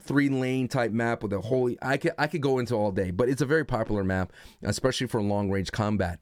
three 0.01 0.29
lane 0.29 0.69
type 0.69 0.93
map 0.93 1.23
with 1.23 1.33
a 1.33 1.41
whole 1.41 1.75
I 1.83 1.97
could 1.97 2.13
I 2.19 2.27
could 2.27 2.41
go 2.41 2.59
into 2.59 2.75
all 2.75 2.93
day, 2.93 3.11
but 3.11 3.29
it's 3.29 3.43
a 3.43 3.47
very 3.47 3.65
popular 3.65 4.05
map, 4.05 4.33
especially 4.63 5.07
for 5.07 5.23
long 5.23 5.51
range 5.51 5.73
combat. 5.73 6.21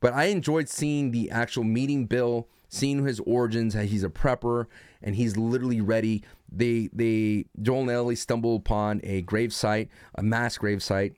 But 0.00 0.12
I 0.12 0.24
enjoyed 0.24 0.68
seeing 0.68 1.12
the 1.12 1.30
actual 1.30 1.64
meeting 1.64 2.06
Bill, 2.06 2.48
seeing 2.68 3.06
his 3.06 3.20
origins, 3.20 3.74
he's 3.74 4.04
a 4.04 4.10
prepper 4.10 4.66
and 5.02 5.14
he's 5.14 5.36
literally 5.36 5.80
ready. 5.80 6.22
They 6.50 6.90
they 6.92 7.46
Joel 7.62 7.82
and 7.82 7.90
Ellie 7.90 8.16
stumble 8.16 8.56
upon 8.56 9.00
a 9.04 9.22
grave 9.22 9.52
site, 9.52 9.88
a 10.14 10.22
mass 10.22 10.58
grave 10.58 10.82
site 10.82 11.14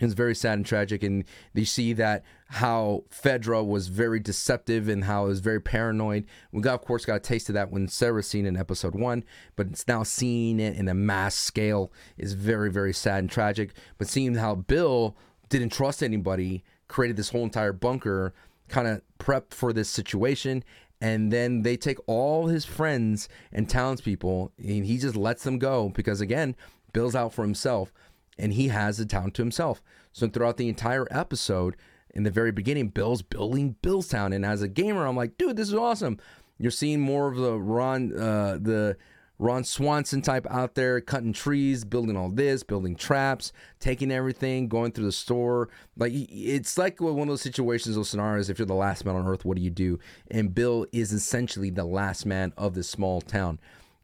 it's 0.00 0.14
very 0.14 0.34
sad 0.34 0.54
and 0.58 0.66
tragic, 0.66 1.02
and 1.02 1.24
you 1.54 1.64
see 1.64 1.92
that 1.94 2.24
how 2.50 3.04
Fedra 3.10 3.66
was 3.66 3.88
very 3.88 4.20
deceptive 4.20 4.88
and 4.88 5.04
how 5.04 5.26
it 5.26 5.28
was 5.28 5.40
very 5.40 5.60
paranoid. 5.60 6.26
We 6.52 6.62
got, 6.62 6.74
of 6.74 6.86
course, 6.86 7.04
got 7.04 7.16
a 7.16 7.20
taste 7.20 7.48
of 7.48 7.54
that 7.54 7.70
when 7.70 7.88
Sarah 7.88 8.22
seen 8.22 8.46
in 8.46 8.56
episode 8.56 8.94
one, 8.94 9.24
but 9.56 9.66
it's 9.68 9.88
now 9.88 10.02
seeing 10.02 10.60
it 10.60 10.76
in 10.76 10.88
a 10.88 10.94
mass 10.94 11.34
scale 11.34 11.92
is 12.16 12.32
very, 12.32 12.70
very 12.70 12.94
sad 12.94 13.18
and 13.18 13.30
tragic. 13.30 13.72
But 13.98 14.08
seeing 14.08 14.36
how 14.36 14.54
Bill 14.54 15.16
didn't 15.48 15.72
trust 15.72 16.02
anybody, 16.02 16.64
created 16.86 17.16
this 17.16 17.30
whole 17.30 17.44
entire 17.44 17.72
bunker, 17.72 18.34
kind 18.68 18.86
of 18.86 19.02
prepped 19.18 19.52
for 19.52 19.72
this 19.72 19.88
situation, 19.88 20.62
and 21.00 21.32
then 21.32 21.62
they 21.62 21.76
take 21.76 21.98
all 22.06 22.46
his 22.46 22.64
friends 22.64 23.28
and 23.52 23.68
townspeople, 23.68 24.52
and 24.58 24.86
he 24.86 24.98
just 24.98 25.16
lets 25.16 25.44
them 25.44 25.58
go 25.58 25.90
because 25.90 26.20
again, 26.20 26.56
Bill's 26.92 27.14
out 27.14 27.34
for 27.34 27.42
himself 27.42 27.92
and 28.38 28.52
he 28.52 28.68
has 28.68 28.98
the 28.98 29.06
town 29.06 29.30
to 29.32 29.42
himself. 29.42 29.82
So 30.12 30.28
throughout 30.28 30.56
the 30.56 30.68
entire 30.68 31.06
episode, 31.10 31.76
in 32.14 32.22
the 32.22 32.30
very 32.30 32.52
beginning, 32.52 32.88
Bill's 32.88 33.22
building 33.22 33.76
Billstown, 33.82 34.34
and 34.34 34.44
as 34.44 34.62
a 34.62 34.68
gamer, 34.68 35.06
I'm 35.06 35.16
like, 35.16 35.36
dude, 35.38 35.56
this 35.56 35.68
is 35.68 35.74
awesome. 35.74 36.18
You're 36.58 36.70
seeing 36.70 37.00
more 37.00 37.28
of 37.28 37.36
the 37.36 37.58
Ron, 37.58 38.12
uh, 38.18 38.58
the 38.60 38.96
Ron 39.38 39.62
Swanson 39.62 40.20
type 40.20 40.46
out 40.50 40.74
there, 40.74 41.00
cutting 41.00 41.32
trees, 41.32 41.84
building 41.84 42.16
all 42.16 42.28
this, 42.28 42.64
building 42.64 42.96
traps, 42.96 43.52
taking 43.78 44.10
everything, 44.10 44.66
going 44.66 44.90
through 44.90 45.04
the 45.04 45.12
store. 45.12 45.68
Like 45.96 46.12
it's 46.12 46.76
like 46.76 47.00
one 47.00 47.20
of 47.20 47.28
those 47.28 47.42
situations, 47.42 47.94
those 47.94 48.08
scenarios. 48.08 48.50
If 48.50 48.58
you're 48.58 48.66
the 48.66 48.74
last 48.74 49.04
man 49.04 49.14
on 49.14 49.28
earth, 49.28 49.44
what 49.44 49.56
do 49.56 49.62
you 49.62 49.70
do? 49.70 50.00
And 50.30 50.54
Bill 50.54 50.86
is 50.92 51.12
essentially 51.12 51.70
the 51.70 51.84
last 51.84 52.26
man 52.26 52.52
of 52.56 52.74
this 52.74 52.88
small 52.88 53.20
town. 53.20 53.60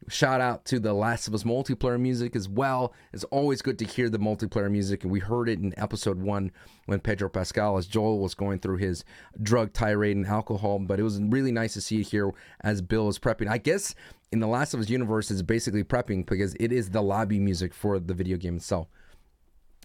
Shout 0.07 0.39
out 0.39 0.65
to 0.65 0.79
the 0.79 0.93
Last 0.93 1.27
of 1.27 1.33
Us 1.33 1.43
multiplayer 1.43 1.99
music 1.99 2.35
as 2.35 2.47
well. 2.47 2.93
It's 3.11 3.23
always 3.25 3.63
good 3.63 3.79
to 3.79 3.85
hear 3.85 4.07
the 4.07 4.19
multiplayer 4.19 4.69
music, 4.69 5.03
and 5.03 5.11
we 5.11 5.19
heard 5.19 5.49
it 5.49 5.59
in 5.59 5.73
episode 5.77 6.21
one 6.21 6.51
when 6.85 6.99
Pedro 6.99 7.27
Pascal, 7.27 7.77
as 7.77 7.87
Joel 7.87 8.19
was 8.19 8.35
going 8.35 8.59
through 8.59 8.77
his 8.77 9.03
drug 9.41 9.73
tirade 9.73 10.15
and 10.15 10.27
alcohol. 10.27 10.77
But 10.77 10.99
it 10.99 11.03
was 11.03 11.19
really 11.19 11.51
nice 11.51 11.73
to 11.73 11.81
see 11.81 12.01
it 12.01 12.09
here 12.09 12.31
as 12.61 12.83
Bill 12.83 13.09
is 13.09 13.17
prepping. 13.17 13.47
I 13.49 13.57
guess 13.57 13.95
in 14.31 14.41
the 14.41 14.47
Last 14.47 14.73
of 14.73 14.79
Us 14.79 14.89
universe, 14.89 15.31
is 15.31 15.41
basically 15.41 15.83
prepping 15.83 16.25
because 16.25 16.55
it 16.59 16.71
is 16.71 16.89
the 16.89 17.01
lobby 17.01 17.39
music 17.39 17.73
for 17.73 17.97
the 17.99 18.13
video 18.13 18.37
game 18.37 18.57
itself 18.57 18.87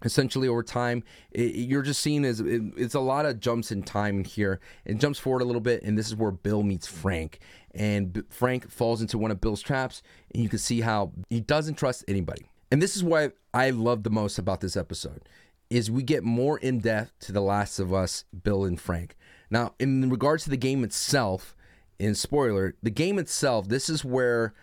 essentially 0.04 0.48
over 0.48 0.62
time 0.62 1.02
it, 1.30 1.54
you're 1.54 1.82
just 1.82 2.00
seeing 2.00 2.24
as 2.24 2.40
it, 2.40 2.62
it's 2.76 2.94
a 2.94 3.00
lot 3.00 3.26
of 3.26 3.40
jumps 3.40 3.70
in 3.70 3.82
time 3.82 4.24
here. 4.24 4.60
It 4.84 4.98
jumps 4.98 5.18
forward 5.18 5.42
a 5.42 5.44
little 5.44 5.60
bit 5.60 5.82
and 5.82 5.96
this 5.96 6.06
is 6.06 6.16
where 6.16 6.30
bill 6.30 6.62
meets 6.62 6.86
frank. 6.86 7.40
And 7.74 8.12
B- 8.12 8.22
frank 8.30 8.70
falls 8.70 9.00
into 9.00 9.18
one 9.18 9.30
of 9.30 9.40
bill's 9.40 9.62
traps 9.62 10.02
and 10.32 10.42
you 10.42 10.48
can 10.48 10.58
see 10.58 10.80
how 10.80 11.12
he 11.28 11.40
doesn't 11.40 11.74
trust 11.74 12.04
anybody. 12.08 12.46
And 12.70 12.80
this 12.80 12.96
is 12.96 13.04
why 13.04 13.32
i 13.52 13.70
love 13.70 14.02
the 14.02 14.10
most 14.10 14.38
about 14.38 14.60
this 14.60 14.76
episode 14.76 15.28
is 15.68 15.90
we 15.90 16.02
get 16.02 16.24
more 16.24 16.58
in 16.58 16.78
depth 16.80 17.12
to 17.20 17.32
the 17.32 17.40
last 17.40 17.78
of 17.78 17.92
us 17.92 18.24
bill 18.42 18.64
and 18.64 18.80
frank. 18.80 19.16
Now 19.50 19.74
in 19.78 20.08
regards 20.10 20.44
to 20.44 20.50
the 20.50 20.56
game 20.56 20.84
itself 20.84 21.54
in 21.98 22.14
spoiler 22.14 22.74
the 22.82 22.90
game 22.90 23.18
itself 23.18 23.68
this 23.68 23.90
is 23.90 24.04
where 24.04 24.54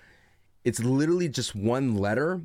it's 0.65 0.79
literally 0.79 1.29
just 1.29 1.55
one 1.55 1.95
letter 1.95 2.41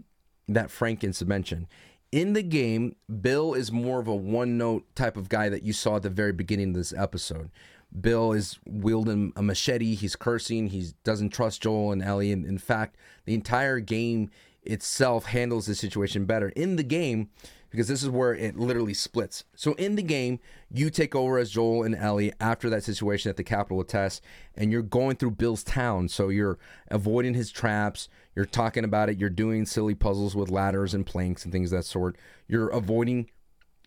that 0.47 0.71
frank 0.71 1.01
gets 1.01 1.23
mentioned 1.25 1.67
in 2.13 2.35
the 2.35 2.43
game, 2.43 2.95
Bill 3.21 3.55
is 3.55 3.73
more 3.73 3.99
of 3.99 4.07
a 4.07 4.15
one 4.15 4.59
note 4.59 4.85
type 4.95 5.17
of 5.17 5.31
guy 5.31 5.49
that 5.49 5.63
you 5.63 5.73
saw 5.73 5.97
at 5.97 6.03
the 6.03 6.11
very 6.11 6.33
beginning 6.33 6.69
of 6.69 6.75
this 6.75 6.93
episode. 6.93 7.51
Bill 7.99 8.33
is 8.33 8.59
wielding 8.67 9.33
a 9.35 9.43
machete. 9.43 9.95
He's 9.95 10.17
cursing. 10.17 10.69
He 10.69 10.89
doesn't 11.05 11.31
trust 11.31 11.63
Joel 11.63 11.93
and 11.93 12.03
Ellie. 12.03 12.33
And 12.33 12.47
in 12.47 12.59
fact, 12.59 12.97
the 13.25 13.35
entire 13.35 13.81
game 13.81 14.31
itself 14.63 15.27
handles 15.27 15.67
the 15.67 15.75
situation 15.75 16.25
better. 16.25 16.51
In 16.51 16.77
the 16.77 16.83
game, 16.83 17.31
because 17.73 17.89
this 17.89 18.03
is 18.03 18.11
where 18.11 18.35
it 18.35 18.57
literally 18.57 18.93
splits. 18.93 19.45
So 19.57 19.73
in 19.75 19.97
the 19.97 20.03
game, 20.03 20.41
you 20.71 20.91
take 20.91 21.15
over 21.15 21.39
as 21.39 21.51
Joel 21.51 21.85
and 21.85 21.97
Ellie 21.97 22.33
after 22.39 22.69
that 22.69 22.85
situation 22.85 23.31
at 23.31 23.39
the 23.39 23.45
Capitol 23.45 23.83
test, 23.83 24.23
and 24.55 24.71
you're 24.71 24.83
going 24.83 25.17
through 25.17 25.33
Bill's 25.33 25.65
town. 25.65 26.09
So 26.09 26.29
you're 26.29 26.59
avoiding 26.89 27.33
his 27.33 27.51
traps. 27.51 28.11
You're 28.35 28.45
talking 28.45 28.85
about 28.85 29.09
it. 29.09 29.19
You're 29.19 29.31
doing 29.31 29.67
silly 29.67 29.95
puzzles 29.95 30.35
with 30.35 30.51
ladders 30.51 30.95
and 30.95 31.05
planks 31.05 31.45
and 31.45 31.53
things 31.53 31.71
that 31.71 31.85
sort. 31.85 32.17
You're 32.49 32.69
avoiding 32.69 33.29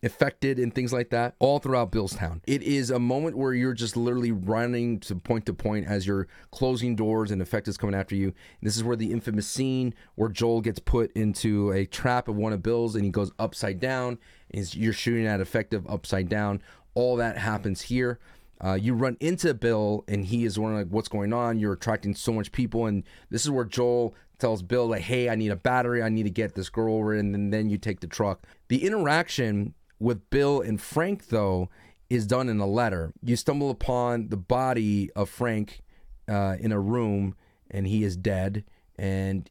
affected 0.02 0.58
and 0.58 0.74
things 0.74 0.92
like 0.92 1.10
that 1.10 1.34
all 1.38 1.58
throughout 1.58 1.90
Billstown. 1.90 2.40
It 2.46 2.62
is 2.62 2.90
a 2.90 2.98
moment 2.98 3.36
where 3.36 3.54
you're 3.54 3.74
just 3.74 3.96
literally 3.96 4.32
running 4.32 5.00
to 5.00 5.16
point 5.16 5.46
to 5.46 5.54
point 5.54 5.86
as 5.86 6.06
you're 6.06 6.28
closing 6.50 6.96
doors 6.96 7.30
and 7.30 7.42
is 7.42 7.76
coming 7.76 7.94
after 7.94 8.14
you. 8.14 8.26
And 8.26 8.34
this 8.62 8.76
is 8.76 8.84
where 8.84 8.96
the 8.96 9.12
infamous 9.12 9.46
scene 9.46 9.94
where 10.14 10.28
Joel 10.28 10.60
gets 10.60 10.78
put 10.78 11.12
into 11.12 11.72
a 11.72 11.86
trap 11.86 12.28
of 12.28 12.36
one 12.36 12.52
of 12.52 12.62
Bill's 12.62 12.94
and 12.94 13.04
he 13.04 13.10
goes 13.10 13.32
upside 13.38 13.80
down. 13.80 14.18
Is 14.50 14.74
you're 14.74 14.92
shooting 14.92 15.26
at 15.26 15.40
effective 15.40 15.86
upside 15.88 16.28
down. 16.28 16.62
All 16.94 17.16
that 17.16 17.38
happens 17.38 17.82
here. 17.82 18.18
Uh, 18.62 18.74
you 18.74 18.94
run 18.94 19.16
into 19.20 19.52
Bill 19.54 20.04
and 20.08 20.24
he 20.24 20.44
is 20.44 20.58
wondering 20.58 20.84
like 20.84 20.92
what's 20.92 21.08
going 21.08 21.32
on. 21.32 21.58
You're 21.58 21.74
attracting 21.74 22.14
so 22.14 22.32
much 22.32 22.52
people, 22.52 22.86
and 22.86 23.04
this 23.30 23.44
is 23.44 23.50
where 23.50 23.64
Joel 23.64 24.14
tells 24.38 24.62
Bill 24.62 24.86
like, 24.86 25.02
"Hey, 25.02 25.28
I 25.28 25.34
need 25.34 25.50
a 25.50 25.56
battery. 25.56 26.02
I 26.02 26.08
need 26.08 26.24
to 26.24 26.30
get 26.30 26.54
this 26.54 26.70
girl 26.70 26.94
over." 26.94 27.14
And 27.14 27.34
then, 27.34 27.50
then 27.50 27.68
you 27.68 27.78
take 27.78 28.00
the 28.00 28.06
truck. 28.06 28.46
The 28.68 28.84
interaction 28.84 29.74
with 29.98 30.28
Bill 30.30 30.60
and 30.60 30.80
Frank, 30.80 31.28
though, 31.28 31.68
is 32.08 32.26
done 32.26 32.48
in 32.48 32.60
a 32.60 32.66
letter. 32.66 33.12
You 33.22 33.36
stumble 33.36 33.70
upon 33.70 34.28
the 34.28 34.36
body 34.36 35.10
of 35.12 35.28
Frank 35.28 35.82
uh, 36.28 36.56
in 36.58 36.72
a 36.72 36.80
room, 36.80 37.36
and 37.70 37.86
he 37.86 38.04
is 38.04 38.16
dead. 38.16 38.64
And 38.98 39.50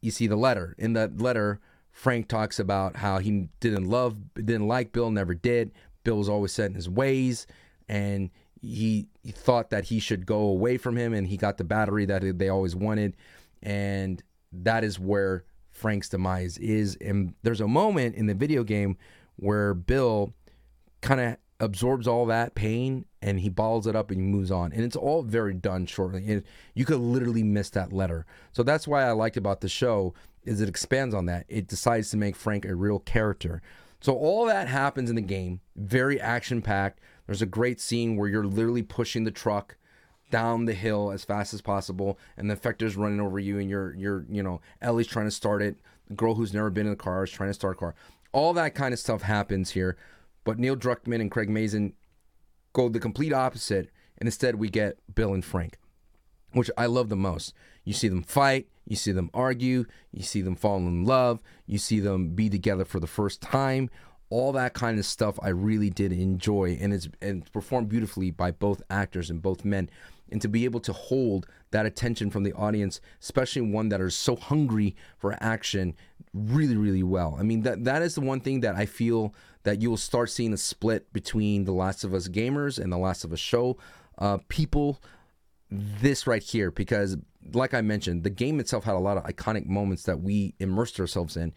you 0.00 0.10
see 0.10 0.26
the 0.26 0.36
letter. 0.36 0.74
In 0.78 0.92
that 0.92 1.20
letter, 1.20 1.60
Frank 1.90 2.28
talks 2.28 2.58
about 2.58 2.96
how 2.96 3.18
he 3.18 3.48
didn't 3.60 3.88
love, 3.88 4.34
didn't 4.34 4.68
like 4.68 4.92
Bill, 4.92 5.10
never 5.10 5.34
did. 5.34 5.72
Bill 6.04 6.18
was 6.18 6.28
always 6.28 6.52
set 6.52 6.66
in 6.66 6.74
his 6.74 6.88
ways, 6.88 7.46
and 7.88 8.30
he, 8.60 9.08
he 9.22 9.32
thought 9.32 9.70
that 9.70 9.84
he 9.84 9.98
should 9.98 10.26
go 10.26 10.38
away 10.38 10.78
from 10.78 10.96
him, 10.96 11.12
and 11.12 11.26
he 11.26 11.36
got 11.36 11.58
the 11.58 11.64
battery 11.64 12.04
that 12.06 12.38
they 12.38 12.48
always 12.48 12.74
wanted. 12.74 13.16
And 13.62 14.22
that 14.52 14.84
is 14.84 14.98
where 14.98 15.44
Frank's 15.70 16.08
demise 16.08 16.58
is. 16.58 16.96
And 17.00 17.34
there's 17.42 17.60
a 17.60 17.68
moment 17.68 18.16
in 18.16 18.26
the 18.26 18.34
video 18.34 18.64
game 18.64 18.96
where 19.36 19.74
Bill 19.74 20.32
kind 21.00 21.20
of 21.20 21.36
absorbs 21.60 22.06
all 22.06 22.26
that 22.26 22.54
pain 22.54 23.06
and 23.22 23.40
he 23.40 23.48
balls 23.48 23.86
it 23.86 23.96
up 23.96 24.10
and 24.10 24.20
he 24.20 24.26
moves 24.26 24.50
on. 24.50 24.72
And 24.72 24.84
it's 24.84 24.96
all 24.96 25.22
very 25.22 25.54
done 25.54 25.86
shortly. 25.86 26.24
And 26.30 26.42
you 26.74 26.84
could 26.84 26.98
literally 26.98 27.42
miss 27.42 27.70
that 27.70 27.92
letter. 27.92 28.26
So 28.52 28.62
that's 28.62 28.86
why 28.86 29.04
I 29.04 29.12
liked 29.12 29.36
about 29.36 29.60
the 29.60 29.68
show 29.68 30.14
is 30.44 30.60
it 30.60 30.68
expands 30.68 31.14
on 31.14 31.26
that. 31.26 31.44
It 31.48 31.66
decides 31.66 32.10
to 32.10 32.16
make 32.16 32.36
Frank 32.36 32.64
a 32.64 32.74
real 32.74 33.00
character. 33.00 33.62
So 34.00 34.14
all 34.14 34.46
that 34.46 34.68
happens 34.68 35.10
in 35.10 35.16
the 35.16 35.22
game, 35.22 35.60
very 35.74 36.20
action 36.20 36.62
packed. 36.62 37.00
There's 37.26 37.42
a 37.42 37.46
great 37.46 37.80
scene 37.80 38.16
where 38.16 38.28
you're 38.28 38.46
literally 38.46 38.82
pushing 38.82 39.24
the 39.24 39.30
truck 39.30 39.76
down 40.30 40.64
the 40.64 40.74
hill 40.74 41.10
as 41.12 41.24
fast 41.24 41.54
as 41.54 41.60
possible 41.60 42.18
and 42.36 42.50
the 42.50 42.56
effector's 42.56 42.96
running 42.96 43.20
over 43.20 43.38
you 43.38 43.58
and 43.60 43.70
you're 43.70 43.94
you're 43.94 44.24
you 44.28 44.42
know 44.42 44.60
Ellie's 44.82 45.06
trying 45.06 45.26
to 45.26 45.30
start 45.30 45.62
it. 45.62 45.76
The 46.08 46.14
girl 46.14 46.34
who's 46.34 46.54
never 46.54 46.70
been 46.70 46.86
in 46.86 46.92
a 46.92 46.96
car 46.96 47.24
is 47.24 47.30
trying 47.30 47.50
to 47.50 47.54
start 47.54 47.76
a 47.76 47.78
car 47.78 47.94
all 48.32 48.52
that 48.52 48.74
kind 48.74 48.92
of 48.92 49.00
stuff 49.00 49.22
happens 49.22 49.70
here. 49.70 49.96
But 50.44 50.58
Neil 50.58 50.76
Druckmann 50.76 51.22
and 51.22 51.30
Craig 51.30 51.48
Mazin 51.48 51.94
go 52.74 52.90
the 52.90 53.00
complete 53.00 53.32
opposite, 53.32 53.90
and 54.18 54.28
instead 54.28 54.56
we 54.56 54.68
get 54.68 54.98
Bill 55.14 55.32
and 55.32 55.44
Frank. 55.44 55.78
which 56.52 56.70
I 56.76 56.86
love 56.86 57.08
the 57.08 57.16
most. 57.16 57.52
You 57.84 57.92
see 57.92 58.08
them 58.08 58.22
fight, 58.22 58.68
you 58.86 58.96
see 58.96 59.12
them 59.12 59.30
argue, 59.34 59.84
you 60.10 60.22
see 60.22 60.40
them 60.40 60.56
fall 60.56 60.78
in 60.78 61.04
love, 61.04 61.42
you 61.66 61.78
see 61.78 62.00
them 62.00 62.30
be 62.30 62.48
together 62.48 62.84
for 62.84 62.98
the 63.00 63.06
first 63.06 63.42
time. 63.42 63.90
All 64.28 64.52
that 64.52 64.74
kind 64.74 64.98
of 64.98 65.04
stuff 65.04 65.38
I 65.42 65.48
really 65.48 65.90
did 65.90 66.12
enjoy, 66.12 66.78
and 66.80 66.92
it's 66.92 67.08
and 67.22 67.50
performed 67.52 67.88
beautifully 67.88 68.30
by 68.30 68.50
both 68.50 68.82
actors 68.90 69.30
and 69.30 69.40
both 69.40 69.64
men. 69.64 69.88
And 70.28 70.42
to 70.42 70.48
be 70.48 70.64
able 70.64 70.80
to 70.80 70.92
hold 70.92 71.46
that 71.70 71.86
attention 71.86 72.30
from 72.30 72.42
the 72.42 72.52
audience, 72.54 73.00
especially 73.22 73.62
one 73.62 73.90
that 73.90 74.00
are 74.00 74.10
so 74.10 74.34
hungry 74.34 74.96
for 75.18 75.36
action, 75.40 75.94
really, 76.34 76.76
really 76.76 77.04
well. 77.04 77.36
I 77.38 77.44
mean, 77.44 77.62
that 77.62 77.84
that 77.84 78.02
is 78.02 78.16
the 78.16 78.20
one 78.20 78.40
thing 78.40 78.60
that 78.60 78.74
I 78.74 78.86
feel 78.86 79.32
that 79.62 79.80
you 79.80 79.90
will 79.90 79.96
start 79.96 80.30
seeing 80.30 80.52
a 80.52 80.56
split 80.56 81.12
between 81.12 81.64
the 81.64 81.72
Last 81.72 82.02
of 82.02 82.12
Us 82.12 82.26
gamers 82.28 82.78
and 82.82 82.92
the 82.92 82.98
Last 82.98 83.24
of 83.24 83.32
Us 83.32 83.38
show 83.38 83.76
uh, 84.18 84.38
people. 84.48 85.00
This 85.70 86.28
right 86.28 86.42
here, 86.42 86.70
because 86.70 87.16
like 87.52 87.74
I 87.74 87.80
mentioned, 87.80 88.22
the 88.22 88.30
game 88.30 88.60
itself 88.60 88.84
had 88.84 88.94
a 88.94 89.00
lot 89.00 89.16
of 89.16 89.24
iconic 89.24 89.66
moments 89.66 90.04
that 90.04 90.20
we 90.20 90.54
immersed 90.58 91.00
ourselves 91.00 91.36
in, 91.36 91.52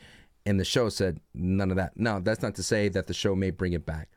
and 0.50 0.60
the 0.60 0.66
show 0.66 0.90
said 0.90 1.20
none 1.36 1.70
of 1.70 1.78
that. 1.78 1.96
Now, 1.96 2.20
that's 2.20 2.42
not 2.42 2.56
to 2.56 2.64
say 2.64 2.90
that 2.90 3.06
the 3.06 3.14
show 3.14 3.36
may 3.36 3.52
bring 3.52 3.74
it 3.74 3.86
back. 3.86 4.10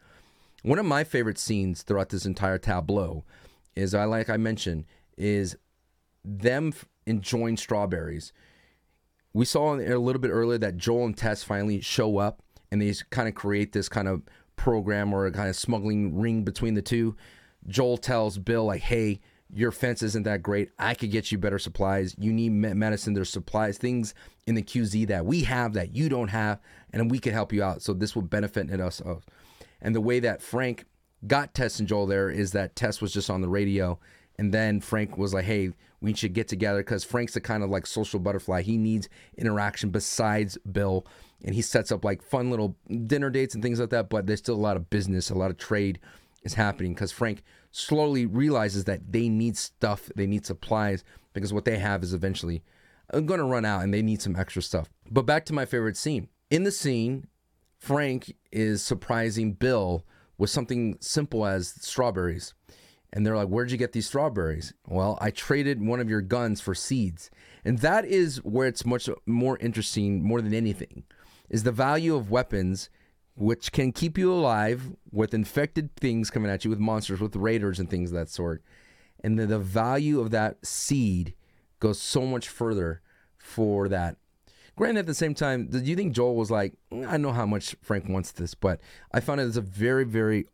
One 0.62 0.78
of 0.78 0.86
my 0.86 1.04
favorite 1.04 1.38
scenes 1.38 1.82
throughout 1.82 2.08
this 2.08 2.24
entire 2.24 2.56
tableau 2.56 3.24
is 3.76 3.94
I 3.94 4.04
like 4.04 4.30
I 4.30 4.38
mentioned 4.38 4.86
is 5.18 5.58
them 6.24 6.72
enjoying 7.04 7.58
strawberries. 7.58 8.32
We 9.34 9.44
saw 9.44 9.74
a 9.74 9.98
little 9.98 10.22
bit 10.22 10.30
earlier 10.30 10.56
that 10.56 10.78
Joel 10.78 11.04
and 11.04 11.16
Tess 11.16 11.44
finally 11.44 11.82
show 11.82 12.16
up 12.16 12.42
and 12.70 12.80
they 12.80 12.94
kind 13.10 13.28
of 13.28 13.34
create 13.34 13.72
this 13.72 13.90
kind 13.90 14.08
of 14.08 14.22
program 14.56 15.12
or 15.12 15.26
a 15.26 15.32
kind 15.32 15.50
of 15.50 15.56
smuggling 15.56 16.18
ring 16.18 16.44
between 16.44 16.72
the 16.72 16.82
two. 16.82 17.14
Joel 17.68 17.98
tells 17.98 18.38
Bill 18.38 18.64
like, 18.64 18.80
"Hey, 18.80 19.20
your 19.54 19.70
fence 19.70 20.02
isn't 20.02 20.22
that 20.22 20.42
great. 20.42 20.70
I 20.78 20.94
could 20.94 21.10
get 21.10 21.30
you 21.30 21.38
better 21.38 21.58
supplies. 21.58 22.14
You 22.18 22.32
need 22.32 22.50
medicine. 22.50 23.12
There's 23.12 23.30
supplies, 23.30 23.76
things 23.76 24.14
in 24.46 24.54
the 24.54 24.62
QZ 24.62 25.06
that 25.08 25.26
we 25.26 25.42
have 25.42 25.74
that 25.74 25.94
you 25.94 26.08
don't 26.08 26.28
have, 26.28 26.58
and 26.92 27.10
we 27.10 27.18
could 27.18 27.34
help 27.34 27.52
you 27.52 27.62
out. 27.62 27.82
So 27.82 27.92
this 27.92 28.14
will 28.14 28.22
benefit 28.22 28.70
us." 28.80 29.02
And 29.80 29.94
the 29.94 30.00
way 30.00 30.20
that 30.20 30.40
Frank 30.40 30.86
got 31.26 31.54
Tess 31.54 31.78
and 31.78 31.86
Joel 31.86 32.06
there 32.06 32.30
is 32.30 32.52
that 32.52 32.74
Tess 32.74 33.00
was 33.00 33.12
just 33.12 33.28
on 33.28 33.42
the 33.42 33.48
radio, 33.48 33.98
and 34.38 34.52
then 34.54 34.80
Frank 34.80 35.18
was 35.18 35.34
like, 35.34 35.44
"Hey, 35.44 35.72
we 36.00 36.14
should 36.14 36.32
get 36.32 36.48
together," 36.48 36.80
because 36.80 37.04
Frank's 37.04 37.34
the 37.34 37.40
kind 37.40 37.62
of 37.62 37.70
like 37.70 37.86
social 37.86 38.18
butterfly. 38.18 38.62
He 38.62 38.78
needs 38.78 39.08
interaction 39.36 39.90
besides 39.90 40.56
Bill, 40.70 41.06
and 41.44 41.54
he 41.54 41.62
sets 41.62 41.92
up 41.92 42.04
like 42.04 42.22
fun 42.22 42.50
little 42.50 42.76
dinner 43.06 43.28
dates 43.28 43.54
and 43.54 43.62
things 43.62 43.80
like 43.80 43.90
that. 43.90 44.08
But 44.08 44.26
there's 44.26 44.40
still 44.40 44.54
a 44.54 44.56
lot 44.56 44.76
of 44.76 44.88
business, 44.88 45.30
a 45.30 45.34
lot 45.34 45.50
of 45.50 45.58
trade 45.58 46.00
is 46.42 46.54
happening 46.54 46.94
because 46.94 47.12
Frank 47.12 47.42
slowly 47.72 48.26
realizes 48.26 48.84
that 48.84 49.12
they 49.12 49.28
need 49.28 49.56
stuff, 49.56 50.10
they 50.14 50.26
need 50.26 50.46
supplies 50.46 51.02
because 51.32 51.52
what 51.52 51.64
they 51.64 51.78
have 51.78 52.02
is 52.02 52.14
eventually 52.14 52.62
uh, 53.12 53.20
going 53.20 53.38
to 53.38 53.44
run 53.44 53.64
out, 53.64 53.82
and 53.82 53.92
they 53.92 54.02
need 54.02 54.22
some 54.22 54.36
extra 54.36 54.62
stuff. 54.62 54.88
But 55.10 55.22
back 55.22 55.44
to 55.46 55.52
my 55.52 55.64
favorite 55.64 55.96
scene. 55.96 56.28
In 56.50 56.64
the 56.64 56.70
scene, 56.70 57.26
Frank 57.78 58.36
is 58.52 58.82
surprising 58.82 59.54
Bill 59.54 60.04
with 60.38 60.50
something 60.50 60.96
simple 61.00 61.46
as 61.46 61.74
strawberries. 61.80 62.54
And 63.12 63.26
they're 63.26 63.36
like, 63.36 63.48
Where'd 63.48 63.70
you 63.70 63.76
get 63.76 63.92
these 63.92 64.06
strawberries? 64.06 64.72
Well, 64.86 65.18
I 65.20 65.30
traded 65.30 65.84
one 65.84 66.00
of 66.00 66.08
your 66.08 66.20
guns 66.20 66.60
for 66.60 66.74
seeds. 66.74 67.30
And 67.64 67.78
that 67.78 68.04
is 68.04 68.38
where 68.44 68.66
it's 68.66 68.86
much 68.86 69.08
more 69.26 69.58
interesting, 69.58 70.22
more 70.22 70.40
than 70.40 70.54
anything, 70.54 71.04
is 71.48 71.62
the 71.62 71.72
value 71.72 72.14
of 72.14 72.30
weapons, 72.30 72.88
which 73.34 73.72
can 73.72 73.92
keep 73.92 74.18
you 74.18 74.32
alive 74.32 74.92
with 75.10 75.34
infected 75.34 75.94
things 75.96 76.30
coming 76.30 76.50
at 76.50 76.64
you, 76.64 76.70
with 76.70 76.78
monsters, 76.78 77.20
with 77.20 77.36
raiders, 77.36 77.78
and 77.78 77.88
things 77.88 78.10
of 78.10 78.16
that 78.16 78.28
sort. 78.28 78.62
And 79.24 79.38
the, 79.38 79.46
the 79.46 79.58
value 79.58 80.20
of 80.20 80.30
that 80.30 80.64
seed 80.66 81.34
goes 81.80 82.00
so 82.00 82.22
much 82.22 82.48
further 82.48 83.00
for 83.38 83.88
that. 83.88 84.16
Granted, 84.76 85.00
at 85.00 85.06
the 85.06 85.14
same 85.14 85.34
time, 85.34 85.66
do 85.66 85.78
you 85.78 85.96
think 85.96 86.14
Joel 86.14 86.36
was 86.36 86.50
like, 86.50 86.74
mm, 86.90 87.06
I 87.06 87.16
know 87.16 87.32
how 87.32 87.46
much 87.46 87.76
Frank 87.82 88.08
wants 88.08 88.32
this, 88.32 88.54
but 88.54 88.80
I 89.12 89.20
found 89.20 89.40
it 89.40 89.44
as 89.44 89.56
a 89.56 89.62
very, 89.62 90.04
very, 90.04 90.46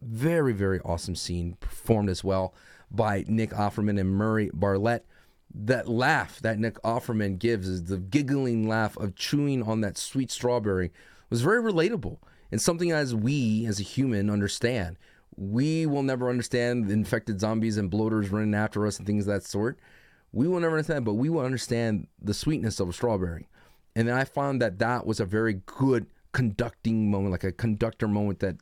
very, 0.00 0.52
very 0.52 0.80
awesome 0.80 1.14
scene 1.14 1.56
performed 1.60 2.10
as 2.10 2.24
well 2.24 2.54
by 2.90 3.24
Nick 3.28 3.50
Offerman 3.50 4.00
and 4.00 4.10
Murray 4.10 4.50
Bartlett. 4.52 5.06
That 5.54 5.86
laugh 5.86 6.40
that 6.40 6.58
Nick 6.58 6.80
Offerman 6.82 7.38
gives 7.38 7.68
is 7.68 7.84
the 7.84 7.98
giggling 7.98 8.66
laugh 8.66 8.96
of 8.96 9.14
chewing 9.14 9.62
on 9.62 9.82
that 9.82 9.98
sweet 9.98 10.30
strawberry 10.30 10.92
was 11.32 11.42
very 11.42 11.62
relatable 11.62 12.18
and 12.50 12.60
something 12.60 12.92
as 12.92 13.14
we 13.14 13.64
as 13.66 13.80
a 13.80 13.82
human 13.82 14.28
understand. 14.28 14.98
We 15.34 15.86
will 15.86 16.02
never 16.02 16.28
understand 16.28 16.88
the 16.88 16.92
infected 16.92 17.40
zombies 17.40 17.78
and 17.78 17.90
bloaters 17.90 18.28
running 18.28 18.54
after 18.54 18.86
us 18.86 18.98
and 18.98 19.06
things 19.06 19.26
of 19.26 19.32
that 19.32 19.44
sort. 19.44 19.78
We 20.32 20.46
will 20.46 20.60
never 20.60 20.74
understand, 20.74 21.06
but 21.06 21.14
we 21.14 21.30
will 21.30 21.44
understand 21.44 22.06
the 22.20 22.34
sweetness 22.34 22.80
of 22.80 22.90
a 22.90 22.92
strawberry. 22.92 23.48
And 23.96 24.06
then 24.06 24.14
I 24.14 24.24
found 24.24 24.60
that 24.60 24.78
that 24.80 25.06
was 25.06 25.20
a 25.20 25.24
very 25.24 25.62
good 25.64 26.06
conducting 26.32 27.10
moment, 27.10 27.32
like 27.32 27.44
a 27.44 27.52
conductor 27.52 28.08
moment 28.08 28.40
that 28.40 28.56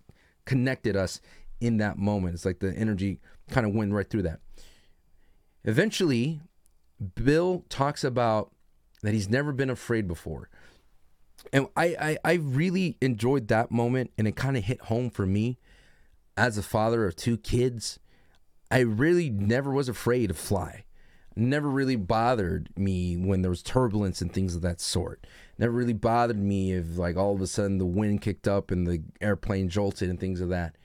connected 0.44 0.96
us 0.96 1.20
in 1.61 1.78
that 1.78 1.98
moment. 1.98 2.35
It's 2.35 2.44
like 2.44 2.61
the 2.61 2.72
energy 2.74 3.18
kind 3.50 3.66
of 3.66 3.74
went 3.74 3.92
right 3.92 4.09
through 4.09 4.22
that. 4.22 4.38
Eventually, 5.64 6.40
Bill 7.16 7.64
talks 7.68 8.04
about 8.04 8.52
that 9.02 9.14
he's 9.14 9.28
never 9.28 9.52
been 9.52 9.70
afraid 9.70 10.06
before. 10.06 10.50
And 11.53 11.68
I, 11.76 11.87
I, 12.00 12.18
I 12.24 12.33
really 12.35 12.96
enjoyed 13.00 13.48
that 13.48 13.70
moment, 13.70 14.12
and 14.18 14.29
it 14.29 14.37
kind 14.37 14.57
of 14.57 14.64
hit 14.64 14.83
home 14.83 15.11
for 15.11 15.26
me 15.26 15.59
as 16.37 16.59
a 16.59 16.62
father 16.62 17.07
of 17.07 17.16
two 17.16 17.37
kids. 17.37 17.98
I 18.70 18.81
really 18.81 19.31
never 19.31 19.72
was 19.72 19.88
afraid 19.88 20.29
to 20.29 20.35
fly 20.35 20.85
never 21.37 21.68
really 21.68 21.96
bothered 21.96 22.68
me 22.76 23.16
when 23.16 23.42
there 23.42 23.50
was 23.50 23.62
turbulence 23.62 24.20
and 24.20 24.33
things 24.33 24.55
of 24.55 24.62
that 24.62 24.81
sort. 24.81 25.26
Never 25.59 25.72
really 25.72 25.92
bothered 25.92 26.38
me 26.38 26.72
if 26.72 26.96
like 26.96 27.16
all 27.16 27.35
of 27.35 27.40
a 27.40 27.46
sudden 27.46 27.79
the 27.79 27.87
wind 27.87 28.20
kicked 28.20 28.48
up 28.48 28.70
and 28.70 28.87
the 28.87 29.03
airplane 29.20 29.68
jolted 29.68 30.11
and 30.11 30.18
things 30.18 30.40
of 30.40 30.48
that. 30.50 30.76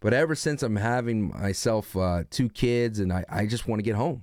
But 0.00 0.14
ever 0.14 0.34
since 0.34 0.62
I'm 0.62 0.76
having 0.76 1.28
myself 1.28 1.96
uh, 1.96 2.24
two 2.30 2.48
kids 2.48 3.00
and 3.00 3.12
I, 3.12 3.24
I 3.28 3.46
just 3.46 3.68
want 3.68 3.80
to 3.80 3.84
get 3.84 3.96
home. 3.96 4.22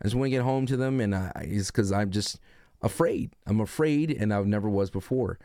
I 0.00 0.04
just 0.04 0.14
want 0.14 0.26
to 0.26 0.30
get 0.30 0.42
home 0.42 0.66
to 0.66 0.76
them 0.76 1.00
and 1.00 1.14
I, 1.14 1.32
it's 1.36 1.70
because 1.70 1.90
I'm 1.92 2.10
just 2.10 2.38
afraid. 2.82 3.34
I'm 3.46 3.60
afraid 3.60 4.10
and 4.10 4.32
I 4.32 4.42
never 4.42 4.68
was 4.68 4.90
before. 4.90 5.38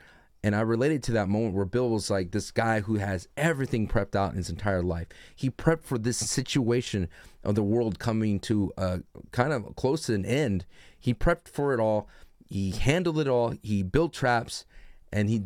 And 0.43 0.55
I 0.55 0.61
related 0.61 1.03
to 1.03 1.11
that 1.13 1.29
moment 1.29 1.53
where 1.53 1.65
Bill 1.65 1.89
was 1.89 2.09
like 2.09 2.31
this 2.31 2.49
guy 2.49 2.81
who 2.81 2.95
has 2.95 3.27
everything 3.37 3.87
prepped 3.87 4.15
out 4.15 4.31
in 4.31 4.37
his 4.37 4.49
entire 4.49 4.81
life. 4.81 5.07
He 5.35 5.51
prepped 5.51 5.83
for 5.83 5.99
this 5.99 6.17
situation 6.17 7.09
of 7.43 7.53
the 7.53 7.63
world 7.63 7.99
coming 7.99 8.39
to 8.41 8.71
a 8.75 9.01
kind 9.31 9.53
of 9.53 9.75
close 9.75 10.07
to 10.07 10.15
an 10.15 10.25
end. 10.25 10.65
He 10.99 11.13
prepped 11.13 11.47
for 11.47 11.73
it 11.73 11.79
all. 11.79 12.09
He 12.49 12.71
handled 12.71 13.19
it 13.19 13.27
all. 13.27 13.53
He 13.61 13.83
built 13.83 14.13
traps 14.13 14.65
and 15.13 15.29
he 15.29 15.43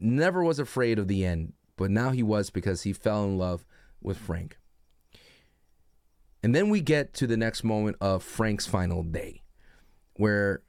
never 0.00 0.42
was 0.42 0.58
afraid 0.58 0.98
of 0.98 1.06
the 1.06 1.24
end. 1.24 1.52
But 1.76 1.90
now 1.90 2.10
he 2.10 2.22
was 2.22 2.50
because 2.50 2.82
he 2.82 2.92
fell 2.92 3.24
in 3.24 3.36
love 3.36 3.66
with 4.00 4.16
Frank. 4.16 4.56
And 6.42 6.54
then 6.54 6.70
we 6.70 6.80
get 6.80 7.12
to 7.14 7.26
the 7.26 7.36
next 7.36 7.62
moment 7.62 7.98
of 8.00 8.22
Frank's 8.22 8.66
final 8.66 9.02
day, 9.02 9.42
where 10.14 10.62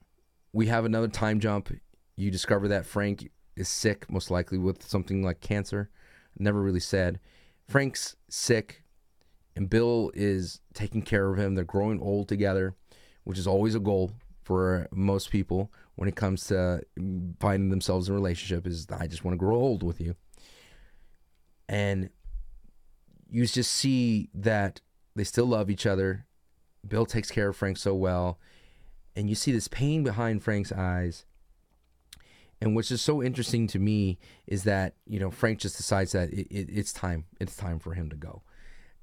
we 0.54 0.68
have 0.68 0.86
another 0.86 1.08
time 1.08 1.40
jump. 1.40 1.72
You 2.16 2.32
discover 2.32 2.68
that 2.68 2.86
Frank 2.86 3.30
is 3.56 3.70
sick, 3.70 4.10
most 4.10 4.32
likely 4.32 4.58
with 4.58 4.84
something 4.84 5.24
like 5.24 5.42
cancer. 5.42 5.90
Never 6.38 6.62
really 6.62 6.80
said. 6.80 7.20
Frank's 7.68 8.16
sick, 8.30 8.84
and 9.56 9.70
Bill 9.70 10.12
is 10.14 10.62
taking 10.74 11.02
care 11.02 11.30
of 11.30 11.38
him. 11.38 11.56
They're 11.56 11.64
growing 11.64 12.02
old 12.02 12.28
together, 12.28 12.76
which 13.24 13.38
is 13.38 13.48
always 13.48 13.76
a 13.76 13.80
goal 13.80 14.12
for 14.44 14.88
most 14.92 15.30
people 15.30 15.72
when 15.96 16.10
it 16.10 16.16
comes 16.16 16.46
to 16.46 16.82
finding 17.40 17.70
themselves 17.70 18.08
in 18.08 18.14
a 18.14 18.18
relationship. 18.18 18.66
Is 18.66 18.88
I 18.92 19.08
just 19.08 19.24
want 19.24 19.34
to 19.34 19.40
grow 19.40 19.58
old 19.58 19.84
with 19.84 20.02
you, 20.02 20.16
and 21.70 22.10
you 23.30 23.46
just 23.46 23.72
see 23.72 24.30
that 24.34 24.82
they 25.16 25.24
still 25.24 25.46
love 25.46 25.70
each 25.70 25.86
other. 25.86 26.26
Bill 26.88 27.06
takes 27.06 27.30
care 27.30 27.50
of 27.50 27.56
Frank 27.56 27.78
so 27.78 27.94
well, 27.94 28.40
and 29.16 29.30
you 29.30 29.36
see 29.36 29.52
this 29.52 29.68
pain 29.68 30.04
behind 30.04 30.44
Frank's 30.44 30.72
eyes 30.72 31.26
and 32.62 32.76
what's 32.76 32.90
just 32.90 33.04
so 33.04 33.24
interesting 33.24 33.66
to 33.68 33.80
me 33.80 34.20
is 34.46 34.64
that 34.64 34.94
you 35.08 35.20
know 35.20 35.32
Frank 35.32 35.60
just 35.60 35.78
decides 35.78 36.12
that 36.12 36.32
it, 36.32 36.48
it, 36.52 36.70
it's 36.72 36.94
time. 36.94 37.26
It's 37.40 37.56
time 37.56 37.80
for 37.80 37.94
him 37.94 38.10
to 38.10 38.16
go, 38.16 38.44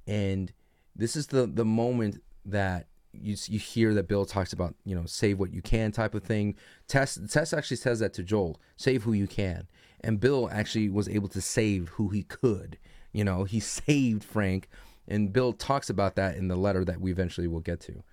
and 0.07 0.53
this 0.95 1.17
is 1.17 1.27
the 1.27 1.47
the 1.47 1.65
moment 1.65 2.23
that 2.45 2.87
you 3.13 3.37
you 3.47 3.59
hear 3.59 3.93
that 3.95 4.07
Bill 4.07 4.25
talks 4.25 4.53
about 4.53 4.77
you 4.85 4.95
know 4.95 5.07
save 5.07 5.41
what 5.41 5.53
you 5.53 5.61
can 5.61 5.91
type 5.91 6.15
of 6.15 6.23
thing. 6.23 6.55
Tess 6.87 7.19
Tess 7.29 7.53
actually 7.53 7.79
says 7.79 7.99
that 7.99 8.15
to 8.15 8.23
Joel, 8.23 8.61
save 8.77 9.03
who 9.03 9.13
you 9.13 9.27
can, 9.27 9.67
and 10.03 10.21
Bill 10.21 10.49
actually 10.53 10.89
was 10.89 11.09
able 11.09 11.29
to 11.29 11.41
save 11.41 11.89
who 11.91 12.11
he 12.11 12.23
could. 12.23 12.79
You 13.13 13.25
know, 13.25 13.43
he 13.43 13.59
saved 13.61 14.23
Frank, 14.23 14.69
and 15.09 15.33
Bill 15.33 15.53
talks 15.53 15.91
about 15.91 16.15
that 16.15 16.37
in 16.37 16.47
the 16.47 16.57
letter 16.57 16.85
that 16.85 17.01
we 17.01 17.11
eventually 17.11 17.49
will 17.49 17.61
get 17.61 17.81
to. 17.81 18.05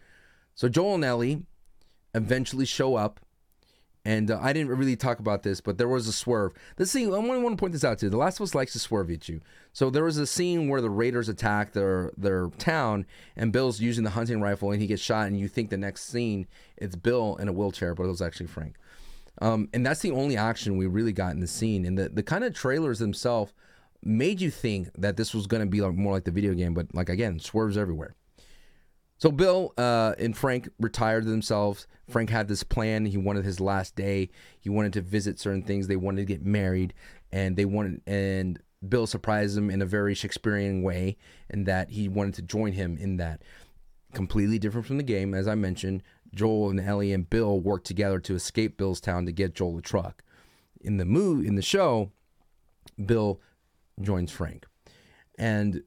So 0.55 0.69
Joel 0.69 0.95
and 0.95 1.05
Ellie 1.05 1.43
eventually 2.15 2.65
show 2.65 2.95
up 2.95 3.19
And 4.07 4.29
uh, 4.29 4.39
I 4.39 4.53
didn't 4.53 4.69
really 4.69 4.95
talk 4.95 5.19
about 5.19 5.41
this, 5.41 5.61
but 5.61 5.79
there 5.79 5.87
was 5.87 6.07
a 6.07 6.13
swerve. 6.13 6.53
The 6.75 6.85
scene, 6.85 7.11
I 7.11 7.17
want 7.17 7.57
to 7.57 7.59
point 7.59 7.73
this 7.73 7.83
out 7.83 7.97
too. 7.97 8.09
The 8.09 8.17
Last 8.17 8.39
of 8.39 8.43
Us 8.43 8.53
likes 8.53 8.73
to 8.73 8.79
swerve 8.79 9.09
at 9.09 9.27
you. 9.27 9.41
So 9.73 9.89
there 9.89 10.03
was 10.03 10.17
a 10.19 10.27
scene 10.27 10.69
where 10.69 10.79
the 10.79 10.91
Raiders 10.91 11.27
attack 11.27 11.73
their 11.73 12.11
their 12.15 12.49
town, 12.59 13.07
and 13.35 13.51
Bill's 13.51 13.81
using 13.81 14.03
the 14.03 14.11
hunting 14.11 14.41
rifle, 14.41 14.71
and 14.71 14.79
he 14.79 14.87
gets 14.87 15.01
shot, 15.01 15.27
and 15.27 15.39
you 15.39 15.47
think 15.47 15.71
the 15.71 15.77
next 15.77 16.03
scene 16.03 16.47
it's 16.77 16.95
Bill 16.95 17.35
in 17.37 17.47
a 17.47 17.53
wheelchair, 17.53 17.95
but 17.95 18.03
it 18.03 18.09
was 18.09 18.21
actually 18.21 18.47
Frank. 18.47 18.75
Um, 19.41 19.69
and 19.73 19.83
that's 19.85 20.01
the 20.01 20.11
only 20.11 20.37
action 20.37 20.77
we 20.77 20.85
really 20.85 21.11
got 21.11 21.33
in 21.33 21.41
the 21.41 21.47
scene. 21.47 21.83
And 21.83 21.97
the, 21.97 22.09
the 22.09 22.23
kind 22.23 22.43
of 22.43 22.53
trailers 22.53 22.99
themselves 22.99 23.53
made 24.03 24.39
you 24.39 24.51
think 24.51 24.91
that 24.97 25.17
this 25.17 25.33
was 25.33 25.47
going 25.47 25.61
to 25.61 25.67
be 25.69 25.81
like 25.81 25.95
more 25.95 26.13
like 26.13 26.23
the 26.25 26.31
video 26.31 26.53
game, 26.53 26.73
but 26.75 26.93
like 26.93 27.09
again, 27.09 27.39
swerves 27.39 27.75
everywhere. 27.77 28.15
So 29.17 29.31
Bill 29.31 29.73
uh, 29.77 30.13
and 30.19 30.35
Frank 30.35 30.69
retired 30.79 31.25
themselves. 31.25 31.87
Frank 32.09 32.29
had 32.29 32.47
this 32.47 32.63
plan. 32.63 33.05
He 33.05 33.17
wanted 33.17 33.45
his 33.45 33.59
last 33.59 33.95
day. 33.95 34.29
He 34.59 34.69
wanted 34.69 34.93
to 34.93 35.01
visit 35.01 35.39
certain 35.39 35.63
things. 35.63 35.87
They 35.87 35.95
wanted 35.95 36.21
to 36.21 36.33
get 36.33 36.45
married, 36.45 36.93
and 37.31 37.55
they 37.55 37.65
wanted 37.65 38.01
and 38.05 38.59
Bill 38.87 39.07
surprised 39.07 39.57
him 39.57 39.69
in 39.69 39.81
a 39.81 39.85
very 39.85 40.13
Shakespearean 40.13 40.83
way, 40.83 41.17
in 41.49 41.63
that 41.63 41.91
he 41.91 42.07
wanted 42.07 42.35
to 42.35 42.41
join 42.41 42.73
him 42.73 42.97
in 42.97 43.17
that. 43.17 43.41
Completely 44.13 44.59
different 44.59 44.85
from 44.85 44.97
the 44.97 45.03
game, 45.03 45.33
as 45.33 45.47
I 45.47 45.55
mentioned. 45.55 46.03
Joel 46.33 46.69
and 46.69 46.79
Ellie 46.79 47.13
and 47.13 47.29
Bill 47.29 47.59
work 47.59 47.83
together 47.83 48.19
to 48.19 48.35
escape 48.35 48.77
Bill's 48.77 48.99
town 48.99 49.25
to 49.25 49.31
get 49.31 49.55
Joel 49.55 49.77
a 49.77 49.81
truck. 49.81 50.23
In 50.81 50.97
the 50.97 51.05
move 51.05 51.45
in 51.45 51.55
the 51.55 51.61
show, 51.61 52.11
Bill 53.03 53.41
joins 54.01 54.31
Frank, 54.31 54.65
and 55.39 55.83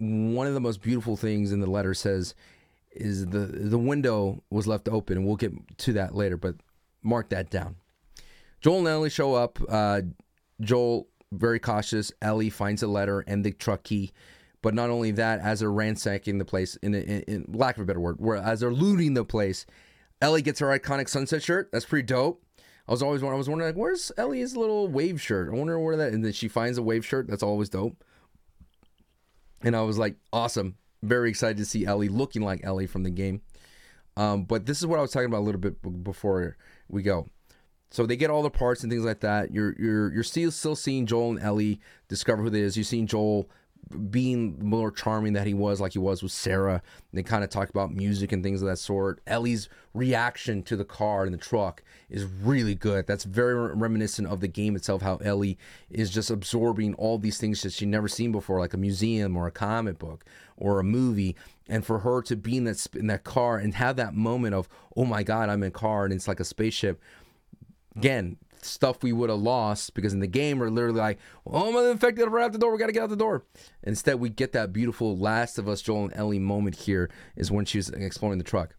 one 0.00 0.46
of 0.46 0.54
the 0.54 0.60
most 0.60 0.80
beautiful 0.80 1.16
things 1.16 1.52
in 1.52 1.60
the 1.60 1.70
letter 1.70 1.92
says 1.94 2.34
is 2.92 3.26
the 3.26 3.38
the 3.38 3.78
window 3.78 4.42
was 4.50 4.66
left 4.66 4.88
open, 4.88 5.18
and 5.18 5.26
we'll 5.26 5.36
get 5.36 5.52
to 5.78 5.92
that 5.92 6.14
later. 6.14 6.36
But 6.36 6.56
mark 7.02 7.28
that 7.28 7.50
down. 7.50 7.76
Joel 8.60 8.78
and 8.80 8.88
Ellie 8.88 9.10
show 9.10 9.34
up. 9.34 9.58
Uh, 9.68 10.02
Joel 10.60 11.06
very 11.32 11.58
cautious. 11.58 12.12
Ellie 12.20 12.50
finds 12.50 12.82
a 12.82 12.88
letter 12.88 13.20
and 13.20 13.44
the 13.44 13.52
truck 13.52 13.84
key. 13.84 14.10
But 14.62 14.74
not 14.74 14.90
only 14.90 15.10
that, 15.12 15.40
as 15.40 15.60
they're 15.60 15.72
ransacking 15.72 16.36
the 16.36 16.44
place, 16.44 16.76
in, 16.76 16.94
in, 16.94 17.22
in 17.22 17.46
lack 17.48 17.76
of 17.76 17.82
a 17.82 17.86
better 17.86 18.00
word, 18.00 18.16
where 18.18 18.36
as 18.36 18.60
they're 18.60 18.72
looting 18.72 19.14
the 19.14 19.24
place, 19.24 19.64
Ellie 20.20 20.42
gets 20.42 20.60
her 20.60 20.66
iconic 20.66 21.08
sunset 21.08 21.42
shirt. 21.42 21.70
That's 21.72 21.86
pretty 21.86 22.04
dope. 22.06 22.42
I 22.86 22.92
was 22.92 23.02
always 23.02 23.22
I 23.22 23.32
was 23.32 23.48
wondering 23.48 23.70
like, 23.70 23.80
where's 23.80 24.12
Ellie's 24.18 24.56
little 24.56 24.88
wave 24.88 25.20
shirt? 25.20 25.48
I 25.48 25.56
wonder 25.56 25.78
where 25.78 25.96
that. 25.96 26.12
And 26.12 26.24
then 26.24 26.32
she 26.32 26.48
finds 26.48 26.76
a 26.76 26.82
wave 26.82 27.06
shirt. 27.06 27.28
That's 27.28 27.42
always 27.42 27.68
dope 27.68 28.02
and 29.62 29.76
I 29.76 29.82
was 29.82 29.98
like, 29.98 30.16
awesome. 30.32 30.76
Very 31.02 31.30
excited 31.30 31.56
to 31.58 31.64
see 31.64 31.86
Ellie 31.86 32.08
looking 32.08 32.42
like 32.42 32.60
Ellie 32.62 32.86
from 32.86 33.02
the 33.04 33.10
game. 33.10 33.42
Um, 34.16 34.44
but 34.44 34.66
this 34.66 34.78
is 34.78 34.86
what 34.86 34.98
I 34.98 35.02
was 35.02 35.12
talking 35.12 35.26
about 35.26 35.40
a 35.40 35.46
little 35.46 35.60
bit 35.60 35.80
b- 35.80 35.90
before 35.90 36.56
we 36.88 37.02
go. 37.02 37.26
So 37.90 38.06
they 38.06 38.16
get 38.16 38.30
all 38.30 38.42
the 38.42 38.50
parts 38.50 38.82
and 38.82 38.92
things 38.92 39.04
like 39.04 39.20
that. 39.20 39.52
You're 39.52 39.74
you're 39.78 40.12
you're 40.12 40.22
still 40.22 40.50
still 40.50 40.76
seeing 40.76 41.06
Joel 41.06 41.30
and 41.30 41.40
Ellie 41.40 41.80
discover 42.08 42.42
who 42.42 42.50
they 42.50 42.60
is. 42.60 42.76
You're 42.76 42.84
seeing 42.84 43.06
Joel 43.06 43.48
being 44.10 44.56
more 44.60 44.90
charming 44.90 45.32
that 45.32 45.46
he 45.46 45.54
was, 45.54 45.80
like 45.80 45.92
he 45.92 45.98
was 45.98 46.22
with 46.22 46.32
Sarah. 46.32 46.82
They 47.12 47.22
kind 47.22 47.42
of 47.42 47.50
talk 47.50 47.68
about 47.68 47.92
music 47.92 48.32
and 48.32 48.42
things 48.42 48.62
of 48.62 48.68
that 48.68 48.78
sort. 48.78 49.20
Ellie's 49.26 49.68
reaction 49.94 50.62
to 50.64 50.76
the 50.76 50.84
car 50.84 51.24
and 51.24 51.34
the 51.34 51.38
truck 51.38 51.82
is 52.08 52.24
really 52.24 52.74
good. 52.74 53.06
That's 53.06 53.24
very 53.24 53.54
reminiscent 53.54 54.28
of 54.28 54.40
the 54.40 54.48
game 54.48 54.76
itself. 54.76 55.02
How 55.02 55.16
Ellie 55.16 55.58
is 55.90 56.10
just 56.10 56.30
absorbing 56.30 56.94
all 56.94 57.18
these 57.18 57.38
things 57.38 57.62
that 57.62 57.72
she'd 57.72 57.88
never 57.88 58.08
seen 58.08 58.32
before, 58.32 58.60
like 58.60 58.74
a 58.74 58.78
museum 58.78 59.36
or 59.36 59.46
a 59.46 59.52
comic 59.52 59.98
book 59.98 60.24
or 60.56 60.78
a 60.78 60.84
movie. 60.84 61.34
And 61.68 61.84
for 61.84 62.00
her 62.00 62.22
to 62.22 62.36
be 62.36 62.56
in 62.56 62.64
that 62.64 62.86
in 62.94 63.08
that 63.08 63.24
car 63.24 63.58
and 63.58 63.74
have 63.74 63.96
that 63.96 64.14
moment 64.14 64.54
of, 64.54 64.68
oh 64.96 65.04
my 65.04 65.22
God, 65.22 65.48
I'm 65.48 65.62
in 65.62 65.68
a 65.68 65.72
car 65.72 66.04
and 66.04 66.14
it's 66.14 66.28
like 66.28 66.40
a 66.40 66.44
spaceship. 66.44 67.00
Again, 67.96 68.36
stuff 68.62 69.02
we 69.02 69.12
would 69.12 69.30
have 69.30 69.38
lost 69.38 69.94
because 69.94 70.12
in 70.12 70.20
the 70.20 70.26
game 70.26 70.58
we're 70.58 70.68
literally 70.68 71.00
like, 71.00 71.18
oh, 71.46 71.68
I'm 71.68 71.90
infected 71.90 72.28
right 72.28 72.44
out 72.44 72.52
the 72.52 72.58
door. 72.58 72.72
We 72.72 72.78
got 72.78 72.86
to 72.86 72.92
get 72.92 73.02
out 73.02 73.10
the 73.10 73.16
door. 73.16 73.44
Instead, 73.82 74.20
we 74.20 74.28
get 74.28 74.52
that 74.52 74.72
beautiful 74.72 75.16
Last 75.16 75.58
of 75.58 75.68
Us 75.68 75.82
Joel 75.82 76.04
and 76.04 76.14
Ellie 76.14 76.38
moment 76.38 76.76
here 76.76 77.10
is 77.36 77.50
when 77.50 77.64
she's 77.64 77.88
exploring 77.88 78.38
the 78.38 78.44
truck. 78.44 78.74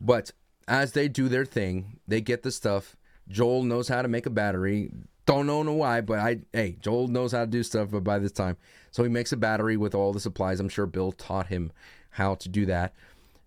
But 0.00 0.32
as 0.68 0.92
they 0.92 1.08
do 1.08 1.28
their 1.28 1.44
thing, 1.44 1.98
they 2.06 2.20
get 2.20 2.42
the 2.42 2.50
stuff. 2.50 2.96
Joel 3.28 3.64
knows 3.64 3.88
how 3.88 4.02
to 4.02 4.08
make 4.08 4.26
a 4.26 4.30
battery. 4.30 4.90
Don't 5.26 5.46
know 5.46 5.62
why, 5.72 6.00
but 6.00 6.18
I 6.18 6.40
hey, 6.52 6.76
Joel 6.80 7.08
knows 7.08 7.32
how 7.32 7.40
to 7.40 7.46
do 7.46 7.62
stuff 7.62 7.90
But 7.90 8.02
by 8.02 8.18
this 8.18 8.32
time. 8.32 8.56
So 8.90 9.02
he 9.04 9.08
makes 9.08 9.32
a 9.32 9.36
battery 9.36 9.76
with 9.76 9.94
all 9.94 10.12
the 10.12 10.20
supplies. 10.20 10.58
I'm 10.58 10.68
sure 10.68 10.86
Bill 10.86 11.12
taught 11.12 11.46
him 11.46 11.70
how 12.10 12.34
to 12.36 12.48
do 12.48 12.66
that. 12.66 12.94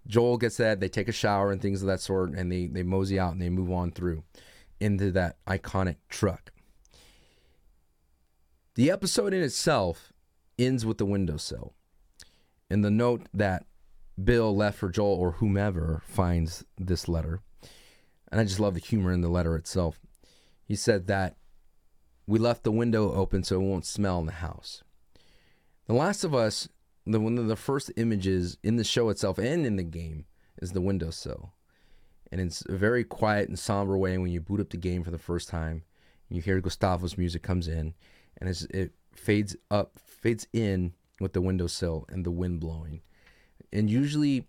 Joel 0.07 0.37
gets 0.37 0.57
that, 0.57 0.79
they 0.79 0.89
take 0.89 1.07
a 1.07 1.13
shower 1.13 1.51
and 1.51 1.61
things 1.61 1.81
of 1.81 1.87
that 1.87 2.01
sort, 2.01 2.31
and 2.31 2.51
they, 2.51 2.67
they 2.67 2.83
mosey 2.83 3.19
out 3.19 3.33
and 3.33 3.41
they 3.41 3.49
move 3.49 3.71
on 3.71 3.91
through 3.91 4.23
into 4.79 5.11
that 5.11 5.37
iconic 5.45 5.95
truck. 6.09 6.51
The 8.75 8.91
episode 8.91 9.33
in 9.33 9.43
itself 9.43 10.11
ends 10.57 10.85
with 10.85 10.97
the 10.97 11.05
windowsill 11.05 11.73
and 12.69 12.83
the 12.83 12.91
note 12.91 13.27
that 13.33 13.65
Bill 14.21 14.55
left 14.55 14.79
for 14.79 14.89
Joel 14.89 15.15
or 15.15 15.33
whomever 15.33 16.01
finds 16.05 16.63
this 16.77 17.07
letter. 17.07 17.41
And 18.31 18.41
I 18.41 18.43
just 18.43 18.59
love 18.59 18.73
the 18.73 18.79
humor 18.79 19.11
in 19.11 19.21
the 19.21 19.29
letter 19.29 19.55
itself. 19.55 19.99
He 20.65 20.75
said 20.75 21.07
that 21.07 21.35
we 22.25 22.39
left 22.39 22.63
the 22.63 22.71
window 22.71 23.11
open 23.13 23.43
so 23.43 23.55
it 23.55 23.63
won't 23.63 23.85
smell 23.85 24.19
in 24.19 24.25
the 24.25 24.33
house. 24.33 24.83
The 25.85 25.93
Last 25.93 26.23
of 26.23 26.33
Us, 26.33 26.67
the 27.05 27.19
one 27.19 27.37
of 27.37 27.47
the 27.47 27.55
first 27.55 27.91
images 27.97 28.57
in 28.63 28.77
the 28.77 28.83
show 28.83 29.09
itself 29.09 29.37
and 29.37 29.65
in 29.65 29.75
the 29.75 29.83
game 29.83 30.25
is 30.61 30.71
the 30.71 30.81
windowsill 30.81 31.53
and 32.33 32.41
it's 32.41 32.63
a 32.67 32.75
very 32.75 33.03
quiet 33.03 33.47
and 33.47 33.59
somber 33.59 33.95
way 33.95 34.17
when 34.17 34.31
you 34.31 34.41
boot 34.41 34.59
up 34.59 34.71
the 34.71 34.77
game 34.77 35.03
for 35.03 35.11
the 35.11 35.19
first 35.19 35.49
time. 35.49 35.83
You 36.29 36.41
hear 36.41 36.59
Gustavo's 36.61 37.15
music 37.15 37.43
comes 37.43 37.67
in, 37.67 37.93
and 38.37 38.49
it 38.71 38.91
fades 39.13 39.55
up, 39.69 39.99
fades 40.03 40.47
in 40.51 40.93
with 41.19 41.33
the 41.33 41.41
windowsill 41.41 42.07
and 42.09 42.25
the 42.25 42.31
wind 42.31 42.59
blowing. 42.59 43.03
And 43.71 43.87
usually, 43.87 44.47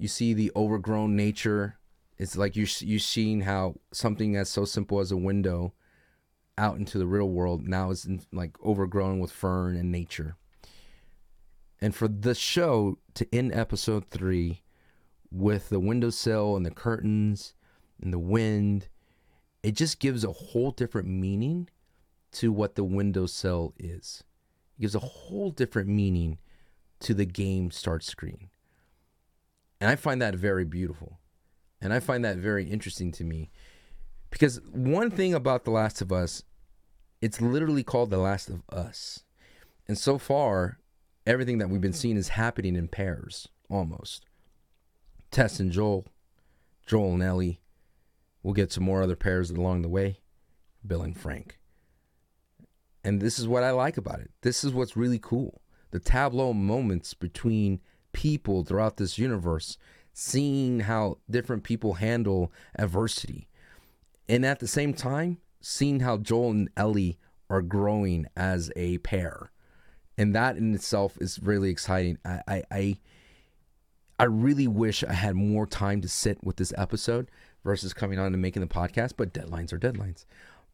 you 0.00 0.08
see 0.08 0.34
the 0.34 0.50
overgrown 0.56 1.14
nature. 1.14 1.78
It's 2.18 2.36
like 2.36 2.56
you 2.56 2.66
you 2.80 2.98
seeing 2.98 3.42
how 3.42 3.76
something 3.92 4.32
that's 4.32 4.50
so 4.50 4.64
simple 4.64 4.98
as 4.98 5.12
a 5.12 5.16
window 5.16 5.74
out 6.58 6.76
into 6.76 6.98
the 6.98 7.06
real 7.06 7.28
world 7.28 7.68
now 7.68 7.92
is 7.92 8.08
like 8.32 8.56
overgrown 8.64 9.20
with 9.20 9.30
fern 9.30 9.76
and 9.76 9.92
nature. 9.92 10.34
And 11.80 11.94
for 11.94 12.08
the 12.08 12.34
show 12.34 12.98
to 13.14 13.26
end 13.34 13.54
episode 13.54 14.10
three 14.10 14.62
with 15.30 15.68
the 15.68 15.80
windowsill 15.80 16.56
and 16.56 16.64
the 16.64 16.70
curtains 16.70 17.54
and 18.00 18.12
the 18.12 18.18
wind, 18.18 18.88
it 19.62 19.72
just 19.72 19.98
gives 19.98 20.24
a 20.24 20.32
whole 20.32 20.70
different 20.70 21.08
meaning 21.08 21.68
to 22.32 22.52
what 22.52 22.74
the 22.74 22.84
windowsill 22.84 23.74
is. 23.78 24.24
It 24.78 24.82
gives 24.82 24.94
a 24.94 25.00
whole 25.00 25.50
different 25.50 25.88
meaning 25.88 26.38
to 27.00 27.14
the 27.14 27.24
game 27.24 27.70
start 27.70 28.02
screen. 28.04 28.50
And 29.80 29.90
I 29.90 29.96
find 29.96 30.22
that 30.22 30.34
very 30.34 30.64
beautiful. 30.64 31.18
And 31.80 31.92
I 31.92 32.00
find 32.00 32.24
that 32.24 32.38
very 32.38 32.64
interesting 32.64 33.12
to 33.12 33.24
me. 33.24 33.50
Because 34.30 34.60
one 34.72 35.10
thing 35.10 35.34
about 35.34 35.64
The 35.64 35.70
Last 35.70 36.00
of 36.00 36.12
Us, 36.12 36.42
it's 37.20 37.40
literally 37.40 37.82
called 37.82 38.10
The 38.10 38.18
Last 38.18 38.48
of 38.48 38.62
Us. 38.70 39.24
And 39.86 39.98
so 39.98 40.18
far, 40.18 40.78
everything 41.26 41.58
that 41.58 41.68
we've 41.68 41.80
been 41.80 41.92
seeing 41.92 42.16
is 42.16 42.30
happening 42.30 42.76
in 42.76 42.88
pairs 42.88 43.48
almost. 43.68 44.24
Tess 45.30 45.58
and 45.58 45.72
Joel, 45.72 46.06
Joel 46.86 47.14
and 47.14 47.22
Ellie. 47.22 47.60
We'll 48.42 48.54
get 48.54 48.72
some 48.72 48.84
more 48.84 49.02
other 49.02 49.16
pairs 49.16 49.50
along 49.50 49.82
the 49.82 49.88
way, 49.88 50.20
Bill 50.86 51.02
and 51.02 51.18
Frank. 51.18 51.58
And 53.02 53.20
this 53.20 53.38
is 53.38 53.48
what 53.48 53.64
I 53.64 53.70
like 53.70 53.96
about 53.96 54.20
it. 54.20 54.30
This 54.42 54.62
is 54.64 54.72
what's 54.72 54.96
really 54.96 55.18
cool. 55.20 55.60
The 55.90 55.98
tableau 56.00 56.52
moments 56.52 57.14
between 57.14 57.80
people 58.12 58.64
throughout 58.64 58.96
this 58.96 59.18
universe, 59.18 59.78
seeing 60.12 60.80
how 60.80 61.18
different 61.30 61.64
people 61.64 61.94
handle 61.94 62.52
adversity. 62.76 63.48
And 64.28 64.44
at 64.46 64.60
the 64.60 64.66
same 64.66 64.94
time, 64.94 65.38
seeing 65.60 66.00
how 66.00 66.18
Joel 66.18 66.50
and 66.50 66.70
Ellie 66.76 67.18
are 67.50 67.62
growing 67.62 68.26
as 68.36 68.70
a 68.76 68.98
pair. 68.98 69.50
And 70.18 70.34
that 70.34 70.56
in 70.56 70.74
itself 70.74 71.18
is 71.20 71.38
really 71.42 71.70
exciting. 71.70 72.18
I, 72.24 72.40
I, 72.48 72.62
I 72.70 72.96
I 74.18 74.24
really 74.24 74.66
wish 74.66 75.04
I 75.04 75.12
had 75.12 75.34
more 75.34 75.66
time 75.66 76.00
to 76.00 76.08
sit 76.08 76.42
with 76.42 76.56
this 76.56 76.72
episode 76.78 77.30
versus 77.64 77.92
coming 77.92 78.18
on 78.18 78.32
and 78.32 78.40
making 78.40 78.62
the 78.62 78.68
podcast, 78.68 79.12
but 79.16 79.34
deadlines 79.34 79.72
are 79.72 79.78
deadlines. 79.78 80.24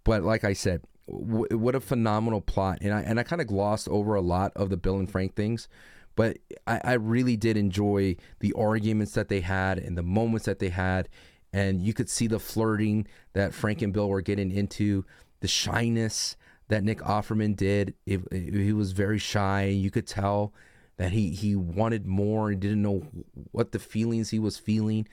But 0.05 0.22
like 0.22 0.44
I 0.44 0.52
said, 0.52 0.83
w- 1.09 1.59
what 1.59 1.74
a 1.74 1.81
phenomenal 1.81 2.40
plot. 2.40 2.78
And 2.83 2.92
I 2.94 3.00
and 3.00 3.18
I 3.18 3.24
kind 3.24 3.42
of 3.42 3.48
glossed 3.48 3.88
over 3.88 4.14
a 4.14 4.20
lot 4.20 4.52
of 4.55 4.70
the 4.70 4.76
Bill 4.76 4.98
and 4.98 5.11
Frank 5.11 5.35
things, 5.35 5.68
but 6.14 6.38
I, 6.66 6.81
I 6.85 6.92
really 6.94 7.37
did 7.37 7.57
enjoy 7.57 8.16
the 8.38 8.52
arguments 8.52 9.12
that 9.14 9.28
they 9.28 9.40
had 9.40 9.78
and 9.78 9.98
the 9.98 10.02
moments 10.02 10.46
that 10.46 10.61
they 10.61 10.68
had. 10.68 11.09
And 11.52 11.83
you 11.83 11.92
could 11.92 12.09
see 12.09 12.28
the 12.28 12.38
flirting 12.38 13.07
that 13.35 13.52
Frank 13.52 13.83
and 13.83 13.92
Bill 13.92 14.09
were 14.09 14.22
getting 14.22 14.50
into, 14.50 15.05
the 15.40 15.48
shyness 15.48 16.37
that 16.72 16.85
Nick 16.85 17.00
Offerman 17.00 17.54
did. 17.54 17.94
It, 18.06 18.20
it, 18.30 18.54
he 18.54 18.72
was 18.72 18.92
very 18.92 19.18
shy. 19.18 19.64
You 19.66 19.90
could 19.90 20.06
tell 20.06 20.52
that 20.96 21.12
he 21.12 21.30
he 21.30 21.54
wanted 21.54 22.06
more 22.06 22.50
and 22.50 22.61
didn't 22.61 22.82
know 22.82 23.06
what 23.50 23.72
the 23.72 23.78
feelings 23.78 24.30
he 24.30 24.38
was 24.38 24.58
feeling 24.58 25.06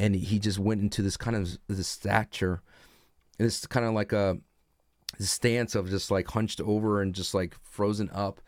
and 0.00 0.14
he 0.14 0.38
just 0.38 0.58
went 0.58 0.80
into 0.80 1.02
this 1.02 1.16
kind 1.16 1.36
of 1.36 1.58
this 1.68 1.88
stature, 1.88 2.62
this 3.38 3.66
kind 3.66 3.86
of 3.86 3.92
like 3.92 4.12
a 4.12 4.38
stance 5.18 5.74
of 5.74 5.90
just 5.90 6.10
like 6.10 6.28
hunched 6.28 6.60
over 6.60 7.00
and 7.00 7.14
just 7.14 7.34
like 7.34 7.54
frozen 7.62 8.10
up. 8.10 8.40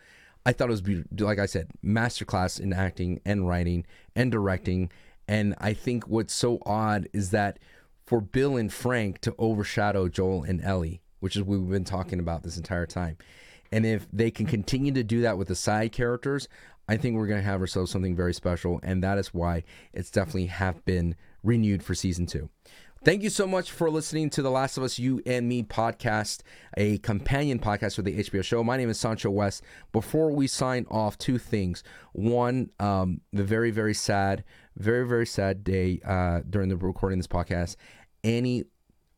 I 0.45 0.53
thought 0.53 0.69
it 0.69 0.73
was 0.73 0.81
beautiful. 0.81 1.27
Like 1.27 1.39
I 1.39 1.47
said, 1.47 1.69
masterclass 1.85 2.61
in 2.61 2.73
acting 2.73 3.21
and 3.25 3.49
writing 3.49 3.85
and 4.15 4.31
directing. 4.31 4.91
And 5.29 5.55
I 5.59 5.73
think 5.73 6.09
what's 6.09 6.35
so 6.35 6.61
odd 6.65 7.09
is 7.13 7.31
that 7.31 7.59
for 8.05 8.21
Bill 8.21 8.57
and 8.57 8.73
Frank 8.73 9.21
to 9.23 9.35
overshadow 9.39 10.09
Joel 10.09 10.45
and 10.45 10.63
Ellie, 10.63 11.03
which 11.21 11.37
is 11.37 11.43
what 11.43 11.59
we've 11.59 11.71
been 11.71 11.85
talking 11.85 12.21
about 12.21 12.43
this 12.43 12.57
entire 12.57 12.87
time. 12.87 13.17
And 13.73 13.85
if 13.85 14.07
they 14.13 14.31
can 14.31 14.47
continue 14.47 14.93
to 14.93 15.03
do 15.03 15.23
that 15.23 15.39
with 15.39 15.49
the 15.49 15.55
side 15.55 15.93
characters, 15.93 16.49
I 16.89 16.97
think 16.97 17.17
we're 17.17 17.27
going 17.27 17.41
to 17.41 17.47
have 17.49 17.61
ourselves 17.61 17.91
something 17.91 18.15
very 18.15 18.35
special. 18.35 18.79
And 18.83 19.03
that 19.03 19.19
is 19.19 19.35
why 19.35 19.65
it's 19.93 20.11
definitely 20.11 20.47
have 20.47 20.85
been 20.85 21.17
renewed 21.43 21.83
for 21.83 21.95
season 21.95 22.27
two. 22.27 22.49
Thank 23.05 23.23
you 23.23 23.31
so 23.31 23.47
much 23.47 23.71
for 23.71 23.89
listening 23.89 24.31
to 24.31 24.43
the 24.43 24.51
Last 24.51 24.77
of 24.77 24.83
Us 24.83 24.99
You 24.99 25.23
and 25.27 25.49
Me 25.49 25.63
podcast, 25.63 26.41
a 26.77 26.99
companion 26.99 27.61
podcast 27.61 27.95
for 27.95 28.03
the 28.03 28.19
HBO 28.19 28.43
show. 28.43 28.65
My 28.65 28.77
name 28.77 28.91
is 28.91 28.99
Sancho 28.99 29.31
West. 29.31 29.63
Before 29.93 30.33
we 30.33 30.49
sign 30.49 30.87
off, 30.91 31.17
two 31.17 31.39
things. 31.39 31.85
One, 32.15 32.71
um, 32.81 33.21
the 33.33 33.45
very, 33.45 33.71
very 33.71 33.95
sad, 33.95 34.43
very, 34.77 35.07
very 35.07 35.27
sad 35.27 35.63
day 35.63 36.01
uh, 36.05 36.41
during 36.51 36.69
the 36.69 36.77
recording 36.77 37.19
this 37.19 37.29
podcast. 37.29 37.77
Annie 38.25 38.65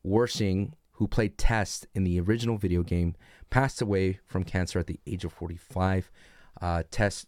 Wersching, 0.05 0.73
who 0.99 1.07
played 1.07 1.39
Tess 1.39 1.87
in 1.95 2.03
the 2.03 2.19
original 2.19 2.59
video 2.59 2.83
game, 2.83 3.15
passed 3.51 3.81
away 3.81 4.19
from 4.27 4.43
cancer 4.43 4.81
at 4.81 4.89
the 4.89 4.99
age 5.07 5.25
of 5.25 5.33
45. 5.33 6.11
Uh, 6.61 6.83
Tess 6.91 7.25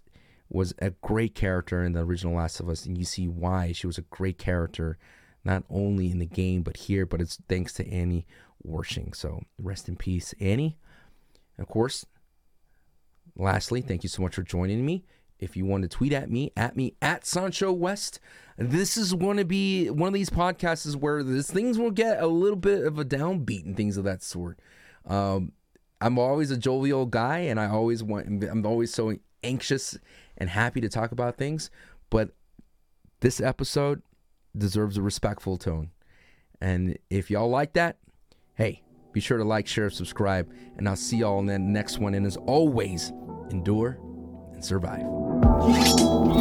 was 0.49 0.75
a 0.81 0.91
great 0.91 1.37
character 1.37 1.85
in 1.85 1.93
the 1.93 2.01
original 2.01 2.35
Last 2.35 2.59
of 2.59 2.69
Us, 2.69 2.85
and 2.85 2.99
you 2.99 3.05
see 3.05 3.29
why 3.29 3.71
she 3.71 3.87
was 3.87 3.97
a 3.97 4.03
great 4.03 4.39
character 4.39 4.99
not 5.45 5.63
only 5.71 6.11
in 6.11 6.19
the 6.19 6.27
game 6.27 6.63
but 6.63 6.77
here. 6.79 7.07
But 7.07 7.21
it's 7.21 7.39
thanks 7.49 7.73
to 7.75 7.89
Annie 7.89 8.27
Wersching. 8.67 9.15
So 9.15 9.45
rest 9.57 9.89
in 9.89 9.95
peace, 9.95 10.35
Annie. 10.41 10.77
Of 11.57 11.69
course, 11.69 12.05
lastly, 13.37 13.83
thank 13.83 14.03
you 14.03 14.09
so 14.09 14.21
much 14.21 14.35
for 14.35 14.43
joining 14.43 14.85
me. 14.85 15.05
If 15.41 15.57
you 15.57 15.65
want 15.65 15.83
to 15.83 15.89
tweet 15.89 16.13
at 16.13 16.31
me, 16.31 16.53
at 16.57 16.77
me 16.77 16.95
at 17.03 17.27
Sancho 17.27 17.73
West. 17.73 18.21
This 18.59 18.97
is 18.97 19.15
going 19.15 19.39
to 19.39 19.45
be 19.45 19.89
one 19.89 20.09
of 20.09 20.15
these 20.15 20.31
podcasts 20.31 20.95
where 20.95 21.23
these 21.23 21.51
things 21.51 21.79
will 21.79 21.91
get 21.91 22.23
a 22.23 22.27
little 22.27 22.59
bit 22.59 22.85
of 22.85 22.99
a 22.99 23.05
downbeat 23.05 23.65
and 23.65 23.77
things 23.77 23.97
of 23.97 24.05
that 24.05 24.23
sort. 24.23 24.61
Um, 25.07 25.53
I'm 26.01 26.19
always 26.19 26.51
a 26.51 26.57
jovial 26.59 27.07
guy, 27.07 27.39
and 27.39 27.59
I 27.59 27.69
always 27.69 28.03
want. 28.03 28.45
I'm 28.45 28.65
always 28.67 28.93
so 28.93 29.17
anxious 29.43 29.99
and 30.37 30.51
happy 30.51 30.81
to 30.83 30.89
talk 30.89 31.11
about 31.11 31.37
things. 31.37 31.71
But 32.11 32.31
this 33.21 33.41
episode, 33.41 34.03
deserves 34.57 34.97
a 34.97 35.03
respectful 35.03 35.57
tone. 35.57 35.91
And 36.61 36.99
if 37.09 37.31
y'all 37.31 37.49
like 37.49 37.73
that, 37.75 37.99
hey, 38.55 38.83
be 39.13 39.21
sure 39.21 39.39
to 39.39 39.45
like, 39.45 39.67
share, 39.67 39.91
subscribe, 39.91 40.51
and 40.77 40.89
I'll 40.89 40.97
see 40.97 41.19
y'all 41.19 41.41
in 41.41 41.47
the 41.47 41.59
next 41.59 41.99
one. 41.99 42.15
And 42.15 42.27
as 42.27 42.37
always, 42.37 43.13
endure 43.51 43.99
and 44.61 44.65
survive. 44.65 46.40